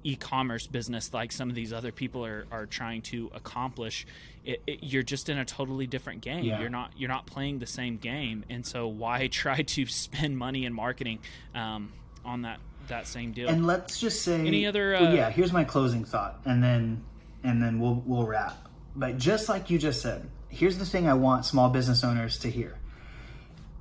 e-commerce 0.07 0.67
business 0.67 1.13
like 1.13 1.33
some 1.33 1.49
of 1.49 1.55
these 1.55 1.73
other 1.73 1.91
people 1.91 2.25
are, 2.25 2.47
are 2.53 2.67
trying 2.67 3.03
to 3.03 3.31
accomplish 3.35 4.07
it, 4.45 4.63
it, 4.67 4.79
you're 4.83 5.03
just 5.03 5.29
in 5.29 5.39
a 5.39 5.45
totally 5.45 5.87
different 5.87 6.21
game. 6.21 6.45
Yeah. 6.45 6.61
you're 6.61 6.71
not 6.71 6.93
you're 6.97 7.09
not 7.09 7.27
playing 7.27 7.59
the 7.59 7.67
same 7.67 7.97
game. 7.97 8.45
And 8.49 8.65
so 8.65 8.87
why 8.87 9.27
try 9.33 9.63
to 9.63 9.87
spend 9.87 10.39
money 10.39 10.65
in 10.65 10.73
marketing 10.73 11.19
um, 11.55 11.93
on 12.25 12.43
that 12.43 12.61
that 12.89 13.09
same 13.09 13.33
deal? 13.33 13.49
And 13.49 13.67
let's 13.67 13.99
just 13.99 14.23
say 14.23 14.35
any 14.47 14.67
other 14.67 14.95
uh, 14.95 15.03
well, 15.03 15.15
yeah 15.15 15.31
here's 15.31 15.53
my 15.53 15.65
closing 15.65 16.05
thought 16.05 16.41
and 16.45 16.63
then 16.63 17.05
and 17.43 17.63
then 17.63 17.81
we'll 17.81 18.03
we'll 18.07 18.27
wrap. 18.27 18.57
But 18.95 19.19
just 19.19 19.49
like 19.49 19.69
you 19.69 19.79
just 19.79 20.01
said 20.01 20.31
here's 20.49 20.79
the 20.79 20.87
thing 20.87 21.09
i 21.09 21.15
want 21.15 21.45
small 21.45 21.69
business 21.69 22.03
owners 22.05 22.39
to 22.39 22.51
hear 22.51 22.79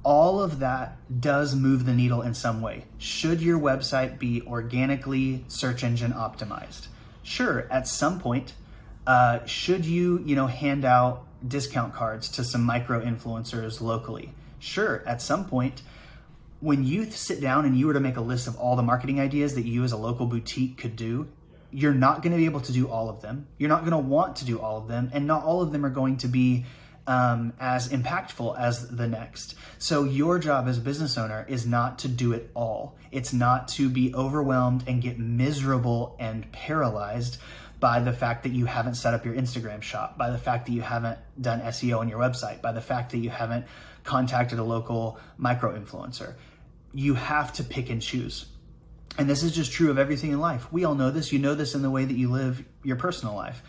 all 0.06 0.40
of 0.40 0.60
that 0.60 0.96
does 1.20 1.56
move 1.56 1.86
the 1.86 1.94
needle 1.94 2.22
in 2.22 2.36
some 2.36 2.62
way. 2.62 2.86
Should 3.00 3.42
your 3.42 3.60
website 3.60 4.20
be 4.20 4.44
organically 4.44 5.44
search 5.48 5.84
engine 5.84 6.14
optimized? 6.14 6.88
Sure, 7.24 7.68
at 7.72 7.88
some 7.88 8.20
point. 8.20 8.54
Uh, 9.08 9.44
should 9.46 9.84
you, 9.84 10.22
you 10.24 10.36
know, 10.36 10.46
hand 10.46 10.86
out 10.86 11.26
discount 11.46 11.94
cards 11.94 12.30
to 12.30 12.44
some 12.44 12.62
micro 12.62 13.04
influencers 13.04 13.82
locally? 13.82 14.32
Sure, 14.60 15.04
at 15.08 15.24
some 15.24 15.46
point. 15.46 15.82
When 16.60 16.84
you 16.84 17.10
sit 17.10 17.42
down 17.42 17.66
and 17.66 17.78
you 17.78 17.88
were 17.88 17.94
to 17.94 18.00
make 18.00 18.18
a 18.18 18.22
list 18.22 18.48
of 18.48 18.56
all 18.58 18.76
the 18.76 18.84
marketing 18.84 19.20
ideas 19.20 19.56
that 19.56 19.66
you 19.66 19.84
as 19.84 19.92
a 19.92 19.98
local 19.98 20.28
boutique 20.28 20.78
could 20.78 20.96
do, 20.96 21.28
you're 21.72 21.94
not 21.94 22.22
going 22.22 22.32
to 22.32 22.38
be 22.38 22.46
able 22.46 22.62
to 22.62 22.72
do 22.72 22.88
all 22.88 23.10
of 23.10 23.22
them. 23.22 23.48
You're 23.58 23.70
not 23.70 23.82
going 23.82 23.92
to 23.92 23.98
want 23.98 24.38
to 24.38 24.46
do 24.46 24.60
all 24.60 24.78
of 24.78 24.88
them, 24.88 25.10
and 25.14 25.26
not 25.26 25.44
all 25.44 25.64
of 25.64 25.72
them 25.72 25.84
are 25.84 25.90
going 25.90 26.18
to 26.18 26.28
be 26.28 26.66
um, 27.08 27.54
as 27.60 27.90
impactful 27.90 28.58
as 28.58 28.88
the 28.88 29.08
next. 29.08 29.56
So, 29.78 30.04
your 30.04 30.40
job 30.40 30.68
as 30.68 30.78
a 30.78 30.82
business 30.82 31.18
owner 31.18 31.46
is 31.48 31.66
not 31.66 32.00
to 32.00 32.08
do 32.08 32.34
it 32.34 32.50
all. 32.56 32.96
It's 33.12 33.34
not 33.34 33.68
to 33.70 33.90
be 33.90 34.14
overwhelmed 34.16 34.84
and 34.88 35.02
get 35.02 35.20
miserable 35.20 36.16
and 36.20 36.52
paralyzed 36.52 37.38
by 37.80 38.00
the 38.00 38.14
fact 38.14 38.44
that 38.44 38.54
you 38.54 38.66
haven't 38.66 38.96
set 38.96 39.14
up 39.14 39.26
your 39.26 39.36
Instagram 39.36 39.82
shop, 39.82 40.18
by 40.18 40.32
the 40.32 40.38
fact 40.38 40.66
that 40.66 40.72
you 40.72 40.82
haven't 40.82 41.20
done 41.40 41.62
SEO 41.62 42.00
on 42.00 42.10
your 42.10 42.20
website, 42.20 42.62
by 42.62 42.72
the 42.72 42.82
fact 42.82 43.12
that 43.12 43.20
you 43.20 43.30
haven't 43.30 43.66
contacted 44.04 44.60
a 44.60 44.64
local 44.64 45.20
micro 45.38 45.78
influencer. 45.78 46.36
You 46.94 47.14
have 47.16 47.54
to 47.54 47.64
pick 47.64 47.90
and 47.90 48.02
choose. 48.02 48.46
And 49.18 49.30
this 49.30 49.44
is 49.44 49.54
just 49.54 49.72
true 49.72 49.92
of 49.92 49.98
everything 49.98 50.32
in 50.32 50.40
life. 50.40 50.72
We 50.72 50.84
all 50.86 50.96
know 50.96 51.12
this. 51.12 51.32
You 51.32 51.40
know 51.40 51.56
this 51.56 51.76
in 51.76 51.82
the 51.82 51.90
way 51.90 52.06
that 52.06 52.16
you 52.16 52.32
live 52.32 52.64
your 52.84 52.96
personal 52.96 53.36
life 53.36 53.62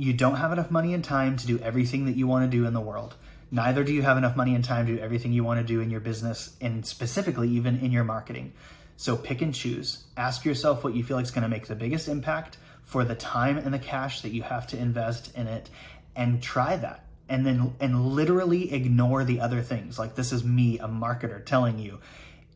you 0.00 0.14
don't 0.14 0.36
have 0.36 0.50
enough 0.50 0.70
money 0.70 0.94
and 0.94 1.04
time 1.04 1.36
to 1.36 1.46
do 1.46 1.58
everything 1.58 2.06
that 2.06 2.16
you 2.16 2.26
want 2.26 2.50
to 2.50 2.56
do 2.56 2.64
in 2.64 2.72
the 2.72 2.80
world. 2.80 3.14
Neither 3.50 3.84
do 3.84 3.92
you 3.92 4.00
have 4.00 4.16
enough 4.16 4.34
money 4.34 4.54
and 4.54 4.64
time 4.64 4.86
to 4.86 4.96
do 4.96 4.98
everything 4.98 5.34
you 5.34 5.44
want 5.44 5.60
to 5.60 5.66
do 5.66 5.80
in 5.80 5.90
your 5.90 6.00
business 6.00 6.56
and 6.58 6.86
specifically 6.86 7.50
even 7.50 7.80
in 7.80 7.92
your 7.92 8.04
marketing. 8.04 8.54
So 8.96 9.14
pick 9.14 9.42
and 9.42 9.54
choose. 9.54 10.04
Ask 10.16 10.46
yourself 10.46 10.82
what 10.82 10.94
you 10.94 11.04
feel 11.04 11.18
like 11.18 11.24
is 11.24 11.30
going 11.30 11.42
to 11.42 11.50
make 11.50 11.66
the 11.66 11.74
biggest 11.74 12.08
impact 12.08 12.56
for 12.82 13.04
the 13.04 13.14
time 13.14 13.58
and 13.58 13.74
the 13.74 13.78
cash 13.78 14.22
that 14.22 14.30
you 14.30 14.42
have 14.42 14.66
to 14.68 14.78
invest 14.78 15.34
in 15.34 15.46
it 15.46 15.68
and 16.16 16.42
try 16.42 16.76
that. 16.76 17.04
And 17.28 17.44
then 17.44 17.74
and 17.78 18.06
literally 18.06 18.72
ignore 18.72 19.24
the 19.24 19.40
other 19.40 19.60
things. 19.60 19.98
Like 19.98 20.14
this 20.14 20.32
is 20.32 20.42
me, 20.42 20.78
a 20.78 20.88
marketer 20.88 21.44
telling 21.44 21.78
you 21.78 22.00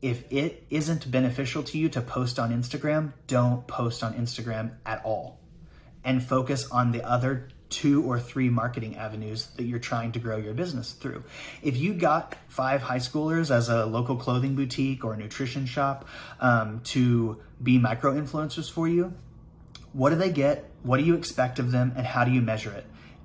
if 0.01 0.25
it 0.33 0.65
isn't 0.71 1.11
beneficial 1.11 1.63
to 1.65 1.77
you 1.77 1.91
to 1.91 2.01
post 2.01 2.39
on 2.39 2.59
Instagram, 2.59 3.13
don't 3.27 3.67
post 3.67 4.03
on 4.03 4.15
Instagram 4.15 4.77
at 4.87 5.05
all 5.05 5.44
and 6.05 6.23
focus 6.23 6.71
on 6.71 6.93
the 6.93 7.03
other 7.03 7.49
two 7.71 8.05
or 8.05 8.21
three 8.21 8.49
marketing 8.49 8.97
avenues 8.97 9.47
that 9.57 9.65
you're 9.65 9.79
trying 9.79 10.13
to 10.13 10.19
grow 10.19 10.37
your 10.37 10.55
business 10.55 10.93
through. 10.93 11.25
If 11.63 11.77
you 11.77 11.95
got 11.95 12.37
five 12.49 12.83
high 12.83 12.99
schoolers 12.99 13.51
as 13.51 13.69
a 13.69 13.85
local 13.87 14.17
clothing 14.17 14.55
boutique 14.55 15.05
or 15.05 15.15
a 15.15 15.17
nutrition 15.17 15.67
shop 15.67 16.07
um, 16.41 16.81
to 16.85 17.41
be 17.63 17.79
micro 17.79 18.15
influencers 18.15 18.71
for 18.71 18.87
you, 18.87 19.13
what 19.93 20.11
do 20.11 20.17
they 20.17 20.31
get? 20.31 20.71
What 20.83 20.99
do 20.99 21.05
you 21.05 21.15
expect 21.15 21.59
of 21.59 21.73
them? 21.73 21.93
And 21.97 22.07
how 22.07 22.25
do 22.25 22.31
you 22.31 22.43
measure 22.43 22.73
it? 22.73 22.85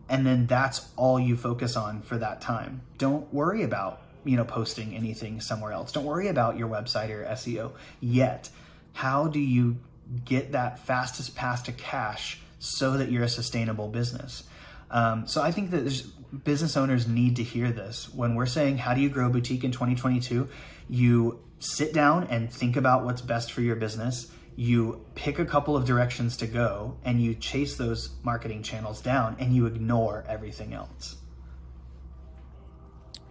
and 0.09 0.25
then 0.25 0.47
that's 0.47 0.89
all 0.95 1.19
you 1.19 1.37
focus 1.37 1.75
on 1.77 2.01
for 2.01 2.17
that 2.17 2.41
time. 2.41 2.81
Don't 2.97 3.31
worry 3.33 3.63
about 3.63 4.01
you 4.25 4.35
know 4.35 4.43
posting 4.43 4.95
anything 4.95 5.39
somewhere 5.39 5.71
else. 5.71 5.91
Don't 5.91 6.05
worry 6.05 6.27
about 6.27 6.57
your 6.57 6.67
website 6.67 7.09
or 7.09 7.23
SEO 7.35 7.71
yet. 8.01 8.49
How 8.93 9.27
do 9.27 9.39
you 9.39 9.77
get 10.25 10.51
that 10.53 10.79
fastest 10.79 11.35
path 11.35 11.65
to 11.65 11.71
cash 11.71 12.41
so 12.60 12.98
that 12.98 13.12
you're 13.12 13.24
a 13.24 13.30
sustainable 13.30 13.88
business? 13.88 14.43
Um, 14.91 15.28
so 15.28 15.41
I 15.41 15.52
think 15.52 15.72
that 15.72 16.04
business 16.43 16.78
owners 16.78 17.08
need 17.08 17.36
to 17.38 17.43
hear 17.43 17.72
this 17.72 18.13
when 18.13 18.36
we're 18.36 18.45
saying 18.45 18.78
how 18.78 18.93
do 18.93 19.02
you 19.02 19.10
grow 19.10 19.30
boutique 19.30 19.63
in 19.63 19.72
2022. 19.72 20.48
You 20.89 21.39
sit 21.60 21.93
down 21.93 22.28
and 22.28 22.52
think 22.52 22.76
about 22.76 23.04
what's 23.04 23.22
best 23.22 23.52
for 23.52 23.62
your 23.62 23.76
business 23.76 24.32
you 24.60 25.06
pick 25.15 25.39
a 25.39 25.45
couple 25.45 25.78
of 25.78 25.86
directions 25.86 26.36
to 26.36 26.45
go 26.45 26.98
and 27.06 27.22
you 27.22 27.34
chase 27.34 27.78
those 27.78 28.10
marketing 28.24 28.62
channels 28.62 29.02
down 29.02 29.38
and 29.39 29.56
you 29.56 29.65
ignore 29.65 30.26
everything 30.28 30.74
else. 30.74 31.15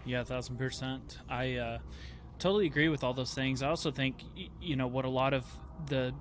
Yeah, 0.05 0.23
thousand 0.23 0.57
percent. 0.57 1.19
I 1.29 1.53
uh, 1.57 1.77
totally 2.39 2.65
agree 2.65 2.89
with 2.89 3.03
all 3.03 3.13
those 3.13 3.35
things. 3.35 3.61
I 3.61 3.69
also 3.69 3.91
think, 3.91 4.23
you 4.59 4.75
know, 4.75 4.87
what 4.87 5.05
a 5.05 5.09
lot 5.09 5.35
of 5.35 5.45
the 5.85 6.15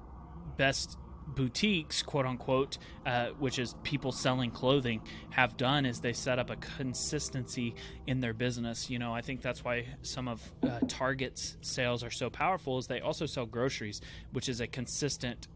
best 0.59 0.99
boutiques, 1.35 2.03
quote 2.03 2.27
unquote, 2.27 2.79
uh, 3.07 3.29
which 3.39 3.59
is 3.59 3.75
people 3.83 4.13
selling 4.13 4.51
clothing, 4.51 5.03
have 5.31 5.57
done 5.57 5.87
is 5.87 6.01
they 6.01 6.13
set 6.13 6.39
up 6.39 6.51
a 6.51 6.57
consistency 6.57 7.75
in 8.07 8.21
their 8.21 8.35
business. 8.35 8.91
You 8.91 8.99
know, 8.99 9.15
I 9.15 9.21
think 9.21 9.43
that's 9.43 9.65
why 9.65 9.87
some 10.03 10.29
of 10.29 10.53
uh, 10.63 10.81
Target's 10.89 11.57
sales 11.61 12.03
are 12.03 12.11
so 12.11 12.31
powerful. 12.31 12.79
Is 12.79 12.87
they 12.87 13.01
also 13.01 13.27
sell 13.27 13.47
groceries, 13.47 14.01
which 14.33 14.49
is 14.49 14.61
a 14.61 14.67
consistent 14.67 15.49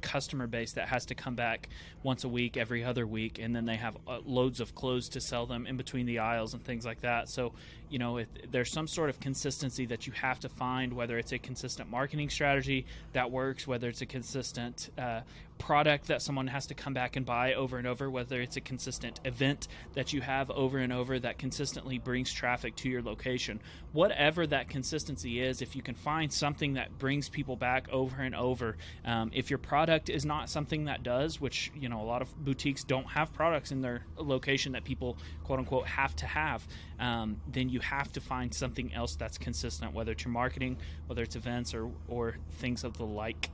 customer 0.00 0.46
base 0.46 0.72
that 0.72 0.88
has 0.88 1.06
to 1.06 1.14
come 1.14 1.34
back 1.34 1.68
once 2.02 2.24
a 2.24 2.28
week, 2.28 2.56
every 2.56 2.84
other 2.84 3.06
week, 3.06 3.38
and 3.38 3.54
then 3.54 3.64
they 3.64 3.76
have 3.76 3.96
uh, 4.06 4.20
loads 4.24 4.60
of 4.60 4.74
clothes 4.74 5.08
to 5.10 5.20
sell 5.20 5.46
them 5.46 5.66
in 5.66 5.76
between 5.76 6.06
the 6.06 6.18
aisles 6.18 6.54
and 6.54 6.64
things 6.64 6.84
like 6.84 7.00
that. 7.00 7.28
So, 7.28 7.52
you 7.90 7.98
know, 7.98 8.18
if 8.18 8.28
there's 8.50 8.72
some 8.72 8.86
sort 8.86 9.10
of 9.10 9.20
consistency 9.20 9.86
that 9.86 10.06
you 10.06 10.12
have 10.14 10.40
to 10.40 10.48
find, 10.48 10.92
whether 10.92 11.18
it's 11.18 11.32
a 11.32 11.38
consistent 11.38 11.90
marketing 11.90 12.30
strategy 12.30 12.86
that 13.12 13.30
works, 13.30 13.66
whether 13.66 13.88
it's 13.88 14.02
a 14.02 14.06
consistent 14.06 14.90
uh, 14.98 15.20
product 15.58 16.06
that 16.06 16.22
someone 16.22 16.46
has 16.46 16.66
to 16.66 16.74
come 16.74 16.94
back 16.94 17.16
and 17.16 17.26
buy 17.26 17.54
over 17.54 17.78
and 17.78 17.86
over, 17.86 18.08
whether 18.08 18.40
it's 18.40 18.56
a 18.56 18.60
consistent 18.60 19.20
event 19.24 19.68
that 19.94 20.12
you 20.12 20.20
have 20.20 20.50
over 20.50 20.78
and 20.78 20.92
over 20.92 21.18
that 21.18 21.38
consistently 21.38 21.98
brings 21.98 22.32
traffic 22.32 22.74
to 22.76 22.88
your 22.88 23.02
location. 23.02 23.60
Whatever 23.92 24.46
that 24.46 24.68
consistency 24.68 25.40
is, 25.40 25.60
if 25.60 25.74
you 25.74 25.82
can 25.82 25.94
find 25.94 26.32
something 26.32 26.74
that 26.74 26.98
brings 26.98 27.28
people 27.28 27.56
back 27.56 27.88
over 27.90 28.22
and 28.22 28.34
over, 28.34 28.76
um, 29.04 29.30
if 29.34 29.50
your 29.50 29.58
product 29.58 30.08
is 30.08 30.24
not 30.24 30.48
something 30.48 30.84
that 30.84 31.02
does, 31.02 31.40
which, 31.40 31.72
you 31.78 31.88
know, 31.88 32.00
a 32.00 32.04
lot 32.04 32.22
of 32.22 32.44
boutiques 32.44 32.84
don't 32.84 33.06
have 33.08 33.32
products 33.32 33.72
in 33.72 33.80
their 33.80 34.04
location 34.16 34.72
that 34.72 34.84
people, 34.84 35.16
quote 35.44 35.58
unquote, 35.58 35.86
have 35.86 36.14
to 36.16 36.26
have, 36.26 36.66
um, 37.00 37.40
then 37.48 37.68
you 37.78 37.82
have 37.82 38.12
to 38.12 38.20
find 38.20 38.52
something 38.52 38.92
else 38.92 39.14
that's 39.14 39.38
consistent, 39.38 39.92
whether 39.92 40.10
it's 40.10 40.24
your 40.24 40.32
marketing, 40.32 40.76
whether 41.06 41.22
it's 41.22 41.36
events 41.36 41.74
or, 41.74 41.88
or 42.08 42.34
things 42.58 42.82
of 42.82 42.98
the 42.98 43.04
like. 43.04 43.50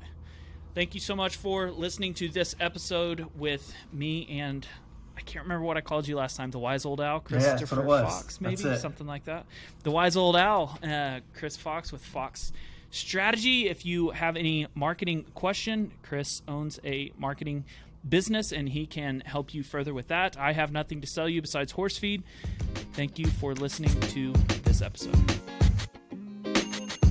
Thank 0.74 0.94
you 0.94 1.00
so 1.00 1.14
much 1.14 1.36
for 1.36 1.70
listening 1.70 2.14
to 2.14 2.28
this 2.28 2.56
episode 2.58 3.26
with 3.36 3.74
me 3.92 4.26
and 4.30 4.66
I 5.16 5.20
can't 5.20 5.44
remember 5.44 5.64
what 5.64 5.76
I 5.76 5.80
called 5.80 6.08
you 6.08 6.16
last 6.16 6.36
time. 6.36 6.50
The 6.50 6.58
wise 6.58 6.84
old 6.84 7.00
owl, 7.00 7.20
Christopher 7.20 7.84
yeah, 7.86 8.02
Fox, 8.02 8.40
maybe 8.40 8.76
something 8.76 9.06
like 9.06 9.24
that. 9.26 9.46
The 9.84 9.90
wise 9.92 10.16
old 10.16 10.34
owl, 10.34 10.76
uh, 10.82 11.20
Chris 11.34 11.56
Fox 11.56 11.92
with 11.92 12.04
Fox 12.04 12.52
Strategy. 12.90 13.68
If 13.68 13.86
you 13.86 14.10
have 14.10 14.36
any 14.36 14.66
marketing 14.74 15.26
question, 15.34 15.92
Chris 16.02 16.42
owns 16.48 16.80
a 16.82 17.12
marketing 17.16 17.64
business 18.08 18.52
and 18.52 18.68
he 18.68 18.86
can 18.86 19.22
help 19.24 19.54
you 19.54 19.62
further 19.62 19.94
with 19.94 20.08
that. 20.08 20.36
I 20.38 20.52
have 20.52 20.72
nothing 20.72 21.00
to 21.00 21.06
sell 21.06 21.28
you 21.28 21.40
besides 21.40 21.72
horse 21.72 21.96
feed. 21.96 22.22
Thank 22.92 23.18
you 23.18 23.26
for 23.26 23.54
listening 23.54 23.98
to 24.00 24.32
this 24.62 24.82
episode. 24.82 25.16